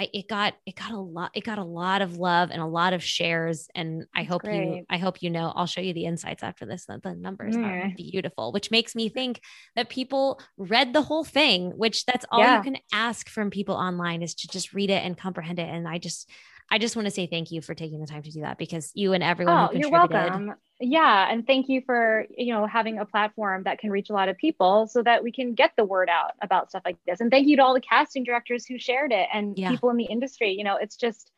I, 0.00 0.08
it 0.14 0.28
got 0.28 0.54
it 0.64 0.76
got 0.76 0.92
a 0.92 0.98
lot 0.98 1.32
it 1.34 1.44
got 1.44 1.58
a 1.58 1.64
lot 1.64 2.00
of 2.00 2.16
love 2.16 2.48
and 2.50 2.62
a 2.62 2.66
lot 2.66 2.94
of 2.94 3.04
shares 3.04 3.68
and 3.74 4.06
I 4.14 4.22
hope 4.22 4.40
great. 4.40 4.64
you 4.64 4.86
I 4.88 4.96
hope 4.96 5.22
you 5.22 5.28
know 5.28 5.52
I'll 5.54 5.66
show 5.66 5.82
you 5.82 5.92
the 5.92 6.06
insights 6.06 6.42
after 6.42 6.64
this 6.64 6.86
the, 6.86 6.98
the 7.02 7.14
numbers 7.14 7.54
mm. 7.54 7.66
are 7.66 7.92
beautiful 7.94 8.50
which 8.50 8.70
makes 8.70 8.94
me 8.94 9.10
think 9.10 9.42
that 9.76 9.90
people 9.90 10.40
read 10.56 10.94
the 10.94 11.02
whole 11.02 11.22
thing 11.22 11.72
which 11.76 12.06
that's 12.06 12.24
all 12.32 12.40
yeah. 12.40 12.56
you 12.56 12.62
can 12.62 12.78
ask 12.94 13.28
from 13.28 13.50
people 13.50 13.74
online 13.74 14.22
is 14.22 14.34
to 14.36 14.48
just 14.48 14.72
read 14.72 14.88
it 14.88 15.04
and 15.04 15.18
comprehend 15.18 15.58
it 15.58 15.68
and 15.68 15.86
I 15.86 15.98
just 15.98 16.30
I 16.70 16.78
just 16.78 16.94
want 16.94 17.06
to 17.06 17.10
say 17.10 17.26
thank 17.26 17.50
you 17.50 17.60
for 17.60 17.74
taking 17.74 18.00
the 18.00 18.06
time 18.06 18.22
to 18.22 18.30
do 18.30 18.42
that 18.42 18.56
because 18.56 18.92
you 18.94 19.12
and 19.12 19.24
everyone 19.24 19.70
oh, 19.72 19.76
you're 19.76 19.90
welcome. 19.90 20.54
Yeah 20.78 21.30
and 21.30 21.46
thank 21.46 21.68
you 21.68 21.82
for 21.84 22.26
you 22.36 22.54
know 22.54 22.66
having 22.66 22.98
a 22.98 23.04
platform 23.04 23.64
that 23.64 23.78
can 23.80 23.90
reach 23.90 24.10
a 24.10 24.12
lot 24.12 24.28
of 24.28 24.36
people 24.36 24.86
so 24.86 25.02
that 25.02 25.22
we 25.22 25.32
can 25.32 25.54
get 25.54 25.72
the 25.76 25.84
word 25.84 26.08
out 26.08 26.32
about 26.40 26.70
stuff 26.70 26.82
like 26.84 26.96
this. 27.06 27.20
And 27.20 27.30
thank 27.30 27.48
you 27.48 27.56
to 27.56 27.62
all 27.62 27.74
the 27.74 27.80
casting 27.80 28.24
directors 28.24 28.64
who 28.64 28.78
shared 28.78 29.12
it 29.12 29.28
and 29.32 29.58
yeah. 29.58 29.70
people 29.70 29.90
in 29.90 29.96
the 29.96 30.04
industry. 30.04 30.52
You 30.52 30.64
know 30.64 30.76
it's 30.76 30.96
just 30.96 31.30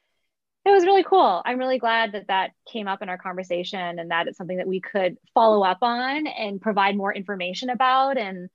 it 0.64 0.70
was 0.70 0.84
really 0.84 1.02
cool. 1.02 1.42
I'm 1.44 1.58
really 1.58 1.78
glad 1.78 2.12
that 2.12 2.28
that 2.28 2.52
came 2.70 2.86
up 2.86 3.02
in 3.02 3.08
our 3.08 3.18
conversation 3.18 3.98
and 3.98 4.10
that 4.10 4.28
it's 4.28 4.38
something 4.38 4.58
that 4.58 4.68
we 4.68 4.80
could 4.80 5.16
follow 5.34 5.64
up 5.64 5.78
on 5.82 6.26
and 6.26 6.60
provide 6.60 6.96
more 6.96 7.12
information 7.12 7.70
about. 7.70 8.16
And 8.16 8.48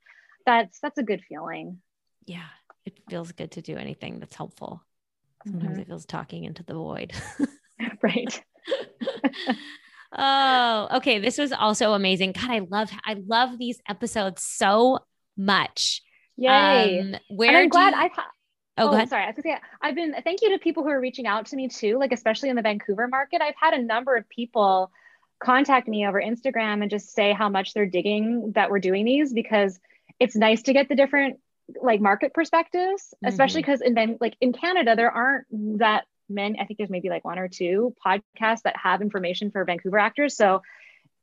that's 0.46 0.78
that's 0.80 0.98
a 0.98 1.02
good 1.02 1.22
feeling. 1.28 1.80
Yeah 2.24 2.46
it 2.88 2.98
feels 3.10 3.32
good 3.32 3.50
to 3.50 3.60
do 3.60 3.76
anything 3.76 4.18
that's 4.18 4.34
helpful 4.34 4.82
sometimes 5.50 5.72
mm-hmm. 5.72 5.80
it 5.80 5.86
feels 5.88 6.06
talking 6.06 6.44
into 6.44 6.62
the 6.62 6.74
void 6.74 7.12
right 8.02 8.42
oh, 10.16 10.88
okay. 10.96 11.18
This 11.18 11.38
was 11.38 11.52
also 11.52 11.92
amazing. 11.92 12.32
God, 12.32 12.50
I 12.50 12.58
love 12.60 12.90
I 13.04 13.16
love 13.26 13.58
these 13.58 13.80
episodes 13.88 14.42
so 14.42 15.00
much. 15.36 16.02
Yay! 16.36 17.00
Um, 17.00 17.16
where 17.28 17.48
and 17.48 17.58
I'm 17.58 17.68
glad 17.68 17.94
you... 17.94 18.00
I've. 18.00 18.12
Ha- 18.12 18.30
oh, 18.78 18.88
oh 18.88 19.06
sorry. 19.06 19.24
I 19.24 19.26
was 19.26 19.36
gonna 19.36 19.56
say 19.56 19.60
I've 19.82 19.94
been. 19.94 20.14
Thank 20.24 20.42
you 20.42 20.50
to 20.50 20.58
people 20.58 20.82
who 20.82 20.90
are 20.90 21.00
reaching 21.00 21.26
out 21.26 21.46
to 21.46 21.56
me 21.56 21.68
too. 21.68 21.98
Like 21.98 22.12
especially 22.12 22.48
in 22.50 22.56
the 22.56 22.62
Vancouver 22.62 23.08
market, 23.08 23.40
I've 23.40 23.54
had 23.60 23.74
a 23.74 23.82
number 23.82 24.16
of 24.16 24.28
people 24.28 24.90
contact 25.40 25.86
me 25.86 26.06
over 26.06 26.20
Instagram 26.20 26.82
and 26.82 26.90
just 26.90 27.14
say 27.14 27.32
how 27.32 27.48
much 27.48 27.72
they're 27.72 27.86
digging 27.86 28.52
that 28.54 28.70
we're 28.70 28.80
doing 28.80 29.04
these 29.04 29.32
because 29.32 29.78
it's 30.18 30.34
nice 30.34 30.62
to 30.62 30.72
get 30.72 30.88
the 30.88 30.96
different 30.96 31.38
like 31.82 32.00
market 32.00 32.32
perspectives, 32.34 33.14
especially 33.24 33.62
because 33.62 33.80
mm-hmm. 33.80 33.98
in 33.98 34.18
like 34.20 34.36
in 34.40 34.52
Canada 34.52 34.96
there 34.96 35.10
aren't 35.10 35.46
that 35.78 36.04
many. 36.28 36.58
i 36.58 36.64
think 36.64 36.78
there's 36.78 36.90
maybe 36.90 37.08
like 37.08 37.24
one 37.24 37.38
or 37.38 37.48
two 37.48 37.94
podcasts 38.04 38.62
that 38.62 38.76
have 38.76 39.00
information 39.00 39.50
for 39.50 39.64
vancouver 39.64 39.98
actors 39.98 40.36
so 40.36 40.62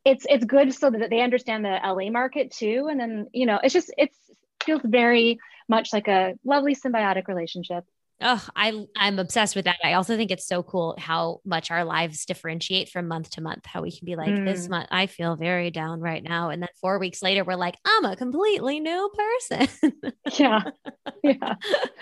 it's 0.03 0.25
it's 0.29 0.45
good 0.45 0.73
so 0.73 0.89
that 0.89 1.09
they 1.09 1.21
understand 1.21 1.63
the 1.63 1.79
la 1.83 2.09
market 2.09 2.51
too 2.51 2.87
and 2.89 2.99
then 2.99 3.27
you 3.33 3.45
know 3.45 3.59
it's 3.63 3.73
just 3.73 3.93
it's 3.97 4.17
feels 4.63 4.81
very 4.83 5.39
much 5.67 5.93
like 5.93 6.07
a 6.07 6.33
lovely 6.43 6.75
symbiotic 6.75 7.27
relationship 7.27 7.85
Oh, 8.21 8.47
I 8.55 8.85
I'm 8.95 9.19
obsessed 9.19 9.55
with 9.57 9.65
that. 9.65 9.77
I 9.83 9.93
also 9.93 10.15
think 10.15 10.31
it's 10.31 10.47
so 10.47 10.63
cool 10.63 10.95
how 10.97 11.41
much 11.43 11.69
our 11.69 11.83
lives 11.83 12.25
differentiate 12.25 12.87
from 12.89 13.09
month 13.09 13.31
to 13.31 13.41
month. 13.41 13.65
How 13.65 13.81
we 13.81 13.91
can 13.91 14.05
be 14.05 14.15
like, 14.15 14.29
mm. 14.29 14.45
this 14.45 14.69
month 14.69 14.87
I 14.89 15.07
feel 15.07 15.35
very 15.35 15.69
down 15.69 15.99
right 15.99 16.23
now, 16.23 16.49
and 16.49 16.61
then 16.61 16.69
four 16.79 16.97
weeks 16.97 17.21
later 17.21 17.43
we're 17.43 17.55
like, 17.55 17.75
I'm 17.85 18.05
a 18.05 18.15
completely 18.15 18.79
new 18.79 19.11
person. 19.49 19.67
yeah, 20.39 20.61
yeah. 21.23 21.55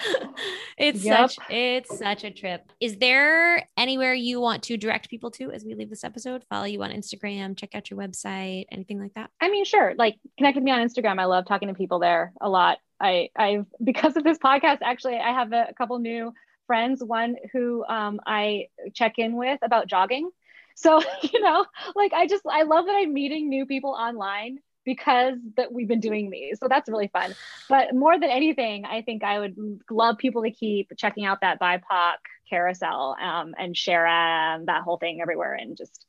it's 0.77 1.03
yep. 1.03 1.31
such 1.31 1.37
it's 1.49 1.97
such 1.97 2.23
a 2.23 2.31
trip. 2.31 2.71
Is 2.79 2.97
there 2.97 3.67
anywhere 3.75 4.13
you 4.13 4.39
want 4.39 4.61
to 4.63 4.77
direct 4.77 5.09
people 5.09 5.31
to 5.31 5.51
as 5.51 5.65
we 5.65 5.73
leave 5.73 5.89
this 5.89 6.03
episode? 6.03 6.43
Follow 6.47 6.65
you 6.65 6.83
on 6.83 6.91
Instagram, 6.91 7.57
check 7.57 7.73
out 7.73 7.89
your 7.89 7.99
website, 7.99 8.65
anything 8.71 9.01
like 9.01 9.15
that? 9.15 9.31
I 9.41 9.49
mean, 9.49 9.65
sure. 9.65 9.95
Like 9.97 10.17
connect 10.37 10.55
with 10.55 10.63
me 10.63 10.71
on 10.71 10.87
Instagram. 10.87 11.19
I 11.19 11.25
love 11.25 11.45
talking 11.47 11.69
to 11.69 11.73
people 11.73 11.97
there 11.97 12.33
a 12.39 12.49
lot. 12.49 12.77
I 12.99 13.29
I've 13.35 13.65
because 13.83 14.17
of 14.17 14.23
this 14.23 14.37
podcast 14.37 14.79
actually 14.81 15.17
I 15.17 15.31
have 15.31 15.53
a, 15.53 15.67
a 15.69 15.73
couple 15.73 15.97
new 15.99 16.33
friends. 16.67 17.03
One 17.03 17.35
who 17.51 17.83
um, 17.85 18.19
I 18.25 18.67
check 18.93 19.19
in 19.19 19.35
with 19.35 19.59
about 19.61 19.87
jogging. 19.87 20.29
So 20.75 21.01
you 21.21 21.41
know, 21.41 21.65
like 21.95 22.13
I 22.13 22.27
just 22.27 22.43
I 22.49 22.63
love 22.63 22.85
that 22.85 22.95
I'm 22.95 23.13
meeting 23.13 23.49
new 23.49 23.65
people 23.65 23.91
online 23.91 24.59
because 24.85 25.37
that 25.55 25.71
we've 25.71 25.87
been 25.87 25.99
doing 25.99 26.29
these. 26.29 26.59
So 26.59 26.67
that's 26.67 26.89
really 26.89 27.07
fun. 27.07 27.35
But 27.69 27.95
more 27.95 28.19
than 28.19 28.29
anything, 28.29 28.85
I 28.85 29.01
think 29.01 29.23
I 29.23 29.39
would 29.39 29.55
love 29.89 30.17
people 30.17 30.43
to 30.43 30.51
keep 30.51 30.91
checking 30.97 31.25
out 31.25 31.41
that 31.41 31.59
BIPOC 31.59 32.15
carousel 32.49 33.15
um, 33.21 33.55
and 33.57 33.75
share 33.75 34.07
um, 34.07 34.65
that 34.65 34.83
whole 34.83 34.97
thing 34.97 35.21
everywhere 35.21 35.53
and 35.53 35.77
just, 35.77 36.05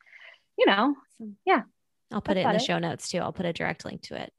you 0.59 0.67
know, 0.67 0.95
yeah. 1.45 1.63
I'll 2.13 2.21
put 2.21 2.37
it 2.37 2.41
in 2.41 2.49
the 2.49 2.57
it. 2.57 2.63
show 2.63 2.79
notes 2.79 3.09
too. 3.09 3.19
I'll 3.19 3.33
put 3.33 3.47
a 3.47 3.53
direct 3.53 3.85
link 3.85 4.03
to 4.03 4.21
it. 4.21 4.33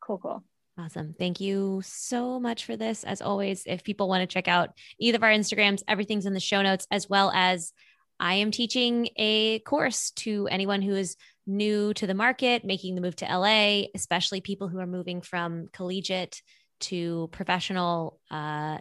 Cool, 0.00 0.18
cool. 0.18 0.44
Awesome. 0.76 1.14
Thank 1.16 1.40
you 1.40 1.82
so 1.84 2.40
much 2.40 2.64
for 2.64 2.76
this. 2.76 3.04
As 3.04 3.22
always, 3.22 3.62
if 3.64 3.84
people 3.84 4.08
want 4.08 4.28
to 4.28 4.32
check 4.32 4.48
out 4.48 4.70
either 4.98 5.16
of 5.16 5.22
our 5.22 5.30
Instagrams, 5.30 5.84
everything's 5.86 6.26
in 6.26 6.34
the 6.34 6.40
show 6.40 6.62
notes, 6.62 6.86
as 6.90 7.08
well 7.08 7.30
as 7.32 7.72
I 8.18 8.34
am 8.34 8.50
teaching 8.50 9.08
a 9.16 9.60
course 9.60 10.10
to 10.16 10.48
anyone 10.48 10.82
who 10.82 10.94
is 10.94 11.16
new 11.46 11.94
to 11.94 12.08
the 12.08 12.14
market, 12.14 12.64
making 12.64 12.96
the 12.96 13.00
move 13.00 13.14
to 13.16 13.24
LA, 13.26 13.84
especially 13.94 14.40
people 14.40 14.66
who 14.66 14.80
are 14.80 14.86
moving 14.86 15.20
from 15.20 15.68
collegiate 15.72 16.42
to 16.80 17.28
professional. 17.30 18.18
Uh, 18.30 18.78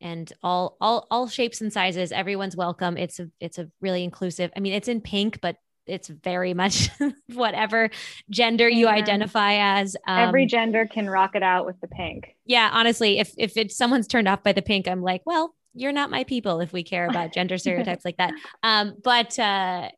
and 0.00 0.30
all 0.42 0.76
all 0.80 1.06
all 1.10 1.26
shapes 1.26 1.62
and 1.62 1.72
sizes 1.72 2.12
everyone's 2.12 2.54
welcome 2.54 2.98
it's 2.98 3.18
a 3.18 3.30
it's 3.40 3.58
a 3.58 3.70
really 3.80 4.04
inclusive 4.04 4.50
i 4.54 4.60
mean 4.60 4.74
it's 4.74 4.88
in 4.88 5.00
pink 5.00 5.40
but 5.40 5.56
it's 5.86 6.08
very 6.08 6.54
much 6.54 6.90
whatever 7.32 7.90
gender 8.30 8.68
you 8.68 8.88
identify 8.88 9.78
as. 9.78 9.96
Um, 10.06 10.28
Every 10.28 10.46
gender 10.46 10.86
can 10.86 11.08
rock 11.08 11.34
it 11.34 11.42
out 11.42 11.66
with 11.66 11.80
the 11.80 11.88
pink. 11.88 12.36
Yeah, 12.44 12.70
honestly, 12.72 13.18
if 13.18 13.32
if 13.36 13.56
it's 13.56 13.76
someone's 13.76 14.06
turned 14.06 14.28
off 14.28 14.42
by 14.42 14.52
the 14.52 14.62
pink, 14.62 14.88
I'm 14.88 15.02
like, 15.02 15.22
well, 15.24 15.54
you're 15.74 15.92
not 15.92 16.10
my 16.10 16.24
people 16.24 16.60
if 16.60 16.72
we 16.72 16.82
care 16.82 17.06
about 17.08 17.32
gender 17.34 17.58
stereotypes 17.58 18.04
like 18.04 18.16
that. 18.16 18.32
Um, 18.62 18.96
but 19.02 19.38
uh, 19.38 19.90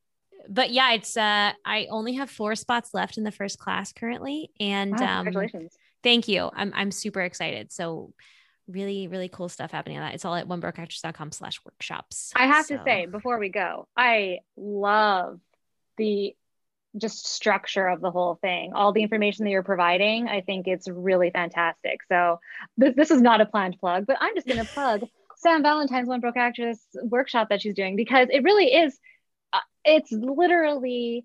but 0.49 0.71
yeah, 0.71 0.93
it's 0.93 1.17
uh 1.17 1.53
I 1.65 1.87
only 1.91 2.15
have 2.15 2.31
four 2.31 2.55
spots 2.55 2.95
left 2.95 3.19
in 3.19 3.25
the 3.25 3.33
first 3.33 3.59
class 3.59 3.93
currently. 3.93 4.51
And 4.59 4.99
Wow, 4.99 5.19
um 5.21 5.25
congratulations. 5.27 5.77
thank 6.03 6.29
you. 6.29 6.51
I'm 6.55 6.73
I'm 6.75 6.91
super 6.91 7.21
excited. 7.21 7.71
So 7.73 8.13
really, 8.67 9.09
really 9.09 9.29
cool 9.29 9.49
stuff 9.49 9.71
happening 9.71 9.99
on 9.99 10.05
that. 10.05 10.15
It's 10.15 10.25
all 10.27 10.35
at 10.35 10.47
onebrokeactress.com 10.47 11.33
slash 11.33 11.59
workshops. 11.65 12.33
I 12.37 12.47
have 12.47 12.67
to 12.67 12.81
say 12.85 13.07
before 13.07 13.39
we 13.39 13.49
go, 13.49 13.89
I 13.97 14.41
love 14.57 15.41
the 15.99 16.35
just 16.97 17.27
structure 17.27 17.87
of 17.87 18.01
the 18.01 18.11
whole 18.11 18.37
thing. 18.37 18.73
All 18.75 18.93
the 18.93 19.03
information 19.03 19.45
that 19.45 19.51
you're 19.51 19.63
providing, 19.63 20.29
I 20.29 20.41
think 20.41 20.67
it's 20.67 20.89
really 20.89 21.31
fantastic. 21.31 22.01
So 22.09 22.41
this, 22.77 22.95
this 22.97 23.11
is 23.11 23.21
not 23.21 23.41
a 23.41 23.47
planned 23.47 23.79
plug, 23.79 24.07
but 24.07 24.17
I'm 24.21 24.35
just 24.35 24.47
going 24.47 24.59
to 24.65 24.73
plug 24.73 25.03
Sam 25.37 25.63
Valentine's 25.63 26.09
One 26.09 26.21
Broke 26.21 26.37
Actress 26.37 26.81
workshop 27.03 27.51
that 27.51 27.63
she's 27.63 27.75
doing 27.75 27.97
because 27.97 28.29
it 28.31 28.43
really 28.43 28.67
is, 28.67 28.99
uh, 29.53 29.61
it's 29.85 30.11
literally 30.11 31.25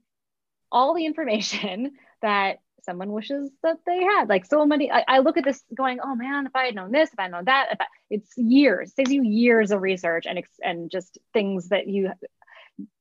all 0.72 0.94
the 0.94 1.06
information 1.06 1.94
that 2.22 2.58
someone 2.84 3.12
wishes 3.12 3.50
that 3.64 3.78
they 3.86 4.04
had. 4.04 4.28
Like 4.28 4.46
so 4.46 4.66
many, 4.66 4.92
I, 4.92 5.06
I 5.08 5.20
look 5.20 5.38
at 5.38 5.46
this 5.46 5.64
going, 5.74 6.00
oh 6.04 6.16
man, 6.16 6.46
if 6.46 6.56
I 6.56 6.66
had 6.66 6.76
known 6.76 6.92
this, 6.92 7.12
if 7.14 7.20
I 7.20 7.24
had 7.24 7.32
known 7.32 7.46
that, 7.46 7.70
if 7.72 7.82
I, 7.82 7.86
it's 8.10 8.38
years, 8.38 8.92
it 8.92 8.96
takes 8.96 9.12
you 9.12 9.24
years 9.24 9.72
of 9.72 9.82
research 9.82 10.26
and 10.28 10.44
and 10.62 10.92
just 10.92 11.18
things 11.34 11.70
that 11.70 11.88
you 11.88 12.12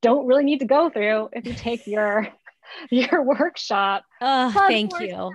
don't 0.01 0.27
really 0.27 0.45
need 0.45 0.61
to 0.61 0.67
go 0.67 0.91
through 0.91 1.29
if 1.33 1.47
you 1.47 1.55
take 1.55 1.87
your 1.87 2.29
your 2.91 3.23
workshop. 3.23 4.05
Oh, 4.21 4.51
thank 4.51 4.93
you. 5.01 5.31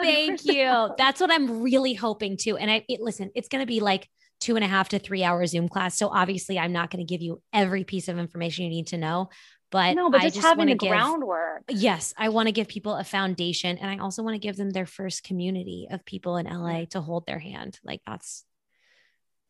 Thank 0.00 0.44
you. 0.44 0.90
That's 0.98 1.20
what 1.20 1.30
I'm 1.30 1.62
really 1.62 1.94
hoping 1.94 2.36
to. 2.38 2.56
And 2.56 2.70
I 2.70 2.84
it, 2.88 3.00
listen, 3.00 3.30
it's 3.34 3.48
going 3.48 3.62
to 3.62 3.66
be 3.66 3.80
like 3.80 4.08
two 4.40 4.56
and 4.56 4.64
a 4.64 4.68
half 4.68 4.90
to 4.90 4.98
three 4.98 5.24
hour 5.24 5.46
Zoom 5.46 5.68
class. 5.68 5.96
So 5.96 6.08
obviously, 6.08 6.58
I'm 6.58 6.72
not 6.72 6.90
going 6.90 7.04
to 7.04 7.10
give 7.10 7.22
you 7.22 7.40
every 7.52 7.84
piece 7.84 8.08
of 8.08 8.18
information 8.18 8.64
you 8.64 8.70
need 8.70 8.88
to 8.88 8.98
know. 8.98 9.30
But 9.70 9.94
no, 9.94 10.08
but 10.08 10.20
I 10.20 10.24
just, 10.24 10.36
just 10.36 10.46
having 10.46 10.66
the 10.66 10.76
give. 10.76 10.90
groundwork. 10.90 11.64
Yes, 11.68 12.14
I 12.16 12.28
want 12.28 12.46
to 12.46 12.52
give 12.52 12.68
people 12.68 12.94
a 12.94 13.02
foundation, 13.02 13.76
and 13.78 13.90
I 13.90 13.98
also 14.02 14.22
want 14.22 14.34
to 14.34 14.38
give 14.38 14.56
them 14.56 14.70
their 14.70 14.86
first 14.86 15.24
community 15.24 15.88
of 15.90 16.04
people 16.04 16.36
in 16.36 16.46
LA 16.46 16.84
to 16.90 17.00
hold 17.00 17.26
their 17.26 17.40
hand. 17.40 17.80
Like 17.82 18.00
that's 18.06 18.44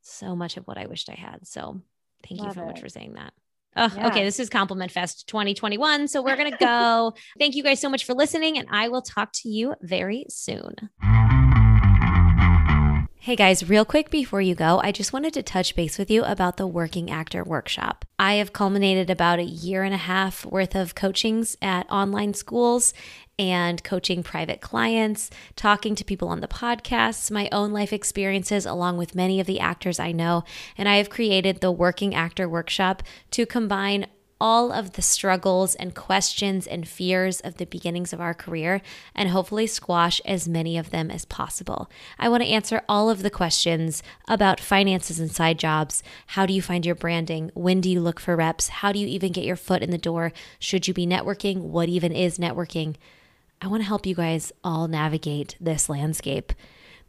so 0.01 0.35
much 0.35 0.57
of 0.57 0.65
what 0.65 0.79
I 0.79 0.87
wished 0.87 1.11
I 1.11 1.15
had. 1.15 1.47
So 1.47 1.81
thank 2.27 2.41
you 2.41 2.47
Love 2.47 2.55
so 2.55 2.65
much 2.65 2.81
for 2.81 2.89
saying 2.89 3.15
that. 3.15 3.35
Oh, 3.77 3.89
Yeah. 3.97 4.07
okay. 4.09 4.25
This 4.25 4.39
is 4.39 4.49
Compliment 4.49 4.93
Fest 4.93 5.27
2021. 5.29 6.09
So 6.09 6.23
we're 6.23 6.37
going 6.37 6.53
to 6.53 6.57
go. 6.59 7.15
Thank 7.39 7.57
you 7.57 7.63
guys 7.63 7.81
so 7.81 7.89
much 7.89 8.05
for 8.05 8.15
listening, 8.15 8.59
and 8.59 8.69
I 8.71 8.89
will 8.89 9.03
talk 9.03 9.33
to 9.43 9.49
you 9.49 9.75
very 9.83 10.27
soon. 10.29 10.75
Hey 13.25 13.37
guys, 13.37 13.71
real 13.71 13.87
quick 13.87 14.11
before 14.11 14.43
you 14.43 14.55
go, 14.55 14.83
I 14.85 14.93
just 14.93 15.15
wanted 15.15 15.33
to 15.33 15.43
touch 15.43 15.75
base 15.75 15.97
with 15.97 16.11
you 16.11 16.25
about 16.25 16.59
the 16.59 16.67
Working 16.67 17.11
Actor 17.11 17.43
Workshop. 17.45 18.05
I 18.19 18.35
have 18.35 18.53
culminated 18.53 19.09
about 19.09 19.39
a 19.39 19.45
year 19.45 19.83
and 19.83 19.95
a 19.95 19.97
half 19.97 20.45
worth 20.45 20.75
of 20.75 20.95
coachings 20.95 21.57
at 21.63 21.91
online 21.91 22.35
schools 22.35 22.93
and 23.39 23.83
coaching 23.83 24.23
private 24.23 24.61
clients, 24.61 25.31
talking 25.57 25.95
to 25.95 26.05
people 26.05 26.29
on 26.29 26.43
the 26.43 26.47
podcasts, 26.47 27.31
my 27.31 27.49
own 27.51 27.73
life 27.73 27.95
experiences, 27.95 28.67
along 28.67 28.99
with 28.99 29.15
many 29.15 29.41
of 29.41 29.47
the 29.47 29.59
actors 29.59 29.99
I 29.99 30.13
know. 30.13 30.45
And 30.77 30.87
I 30.87 30.97
have 30.97 31.09
created 31.09 31.63
the 31.63 31.73
Working 31.73 32.15
Actor 32.15 32.47
Workshop 32.47 33.03
to 33.31 33.47
combine 33.47 34.07
all 34.41 34.73
of 34.73 34.93
the 34.93 35.03
struggles 35.03 35.75
and 35.77 35.95
questions 35.95 36.67
and 36.67 36.87
fears 36.87 37.41
of 37.41 37.57
the 37.57 37.67
beginnings 37.67 38.13
of 38.13 38.21
our 38.21 38.35
career 38.35 38.83
and 39.15 39.31
hopefully 39.31 39.67
squash 39.67 40.21
as 40.25 40.49
many 40.49 40.77
of 40.77 40.91
them 40.91 41.11
as 41.11 41.25
possible. 41.25 41.91
I 42.19 42.29
want 42.29 42.43
to 42.43 42.49
answer 42.49 42.83
all 42.89 43.11
of 43.11 43.23
the 43.23 43.31
questions 43.31 44.03
about 44.29 44.61
finances 44.61 45.19
and 45.19 45.31
side 45.31 45.59
jobs. 45.59 46.03
How 46.29 46.47
do 46.47 46.53
you 46.53 46.63
find 46.63 46.85
your 46.85 46.95
branding? 46.95 47.51
When 47.55 47.81
do 47.81 47.91
you 47.91 48.01
look 48.01 48.21
for 48.21 48.37
reps? 48.37 48.69
How 48.69 48.93
do 48.93 48.99
you 48.99 49.07
even 49.07 49.33
get 49.33 49.45
your 49.45 49.57
foot 49.57 49.83
in 49.83 49.91
the 49.91 49.99
door? 49.99 50.33
Should 50.59 50.89
you 50.89 50.95
be 50.95 51.07
networking? 51.07 51.59
What 51.59 51.89
even 51.89 52.13
is 52.13 52.39
networking? 52.39 52.97
I 53.63 53.69
want 53.69 53.83
to 53.83 53.89
help 53.89 54.05
you 54.05 54.15
guys 54.15 54.53
all 54.63 54.89
navigate 54.89 55.57
this 55.61 55.89
landscape. 55.89 56.53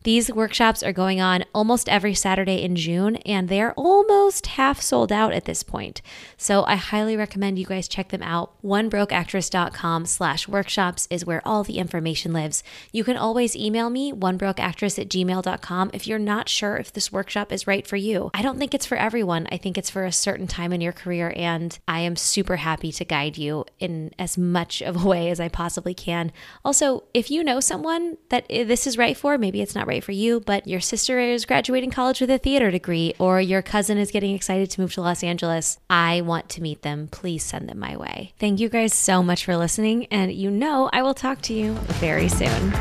These 0.06 0.32
workshops 0.32 0.84
are 0.84 0.94
going 0.94 1.20
on 1.20 1.46
almost 1.52 1.90
every 1.90 2.14
Saturday 2.14 2.62
in 2.62 2.76
June, 2.76 3.16
and 3.26 3.50
they're 3.50 3.74
almost 3.74 4.46
half 4.46 4.80
sold 4.80 5.12
out 5.12 5.34
at 5.34 5.46
this 5.46 5.64
point. 5.64 6.04
So 6.38 6.64
I 6.66 6.76
highly 6.76 7.18
recommend 7.18 7.58
you 7.58 7.66
guys 7.66 7.88
check 7.88 8.10
them 8.10 8.22
out. 8.22 8.54
OneBrokeActress.com 8.64 10.06
slash 10.06 10.48
workshops 10.48 11.08
is 11.10 11.26
where 11.26 11.42
all 11.44 11.64
the 11.64 11.80
information 11.80 12.34
lives. 12.34 12.64
You 12.92 13.04
can 13.04 13.18
always 13.18 13.56
email 13.56 13.90
me, 13.90 14.14
onebrokeactress 14.14 15.00
at 15.00 15.10
gmail.com, 15.10 15.90
if 15.92 16.06
you're 16.06 16.20
not 16.20 16.50
sure 16.50 16.78
if 16.78 16.94
this 16.94 17.12
workshop 17.12 17.52
is 17.52 17.66
right 17.66 17.88
for 17.88 17.96
you. 17.96 18.30
I 18.32 18.44
don't 18.44 18.60
think 18.60 18.76
it's 18.76 18.86
for 18.86 18.98
everyone. 19.00 19.48
I 19.52 19.58
think 19.58 19.76
it's 19.76 19.90
for 19.90 20.06
a 20.06 20.12
certain 20.12 20.46
time 20.46 20.72
in 20.72 20.82
your 20.82 20.94
career, 20.94 21.34
and 21.36 21.80
I 21.88 22.02
am 22.02 22.16
super 22.16 22.58
happy 22.58 22.92
to 22.92 23.06
guide 23.06 23.40
you 23.40 23.66
in 23.80 24.12
as 24.20 24.38
much 24.38 24.84
of 24.84 25.04
a 25.04 25.08
way 25.08 25.32
as 25.32 25.40
I 25.40 25.50
possibly 25.50 25.96
can. 25.96 26.32
Also, 26.64 27.06
if 27.16 27.32
you 27.32 27.44
know 27.44 27.60
someone 27.60 28.18
that 28.30 28.46
eh, 28.52 28.66
this 28.66 28.86
is 28.86 29.00
right 29.00 29.18
for, 29.18 29.40
maybe 29.40 29.64
it's 29.64 29.74
not 29.74 29.95
right 29.96 30.04
for 30.04 30.12
you, 30.12 30.42
but 30.42 30.68
your 30.68 30.82
sister 30.82 31.20
is 31.20 31.46
graduating 31.46 31.90
college 31.90 32.20
with 32.20 32.30
a 32.30 32.38
theater 32.38 32.70
degree, 32.70 33.14
or 33.18 33.40
your 33.40 33.62
cousin 33.62 33.98
is 33.98 34.12
getting 34.12 34.36
excited 34.36 34.70
to 34.70 34.82
move 34.82 34.94
to 34.94 35.02
Los 35.02 35.24
Angeles, 35.24 35.78
I 35.90 36.22
want 36.22 36.50
to 36.50 36.62
meet 36.62 36.82
them. 36.82 37.08
Please 37.12 37.44
send 37.44 37.70
them 37.70 37.80
my 37.80 37.96
way. 37.96 38.34
Thank 38.38 38.60
you 38.60 38.68
guys 38.68 38.94
so 38.94 39.24
much 39.24 39.46
for 39.46 39.56
listening, 39.56 40.08
and 40.08 40.34
you 40.34 40.52
know 40.52 40.90
I 40.92 41.02
will 41.02 41.14
talk 41.14 41.42
to 41.44 41.54
you 41.54 41.74
very 42.00 42.28
soon. 42.28 42.74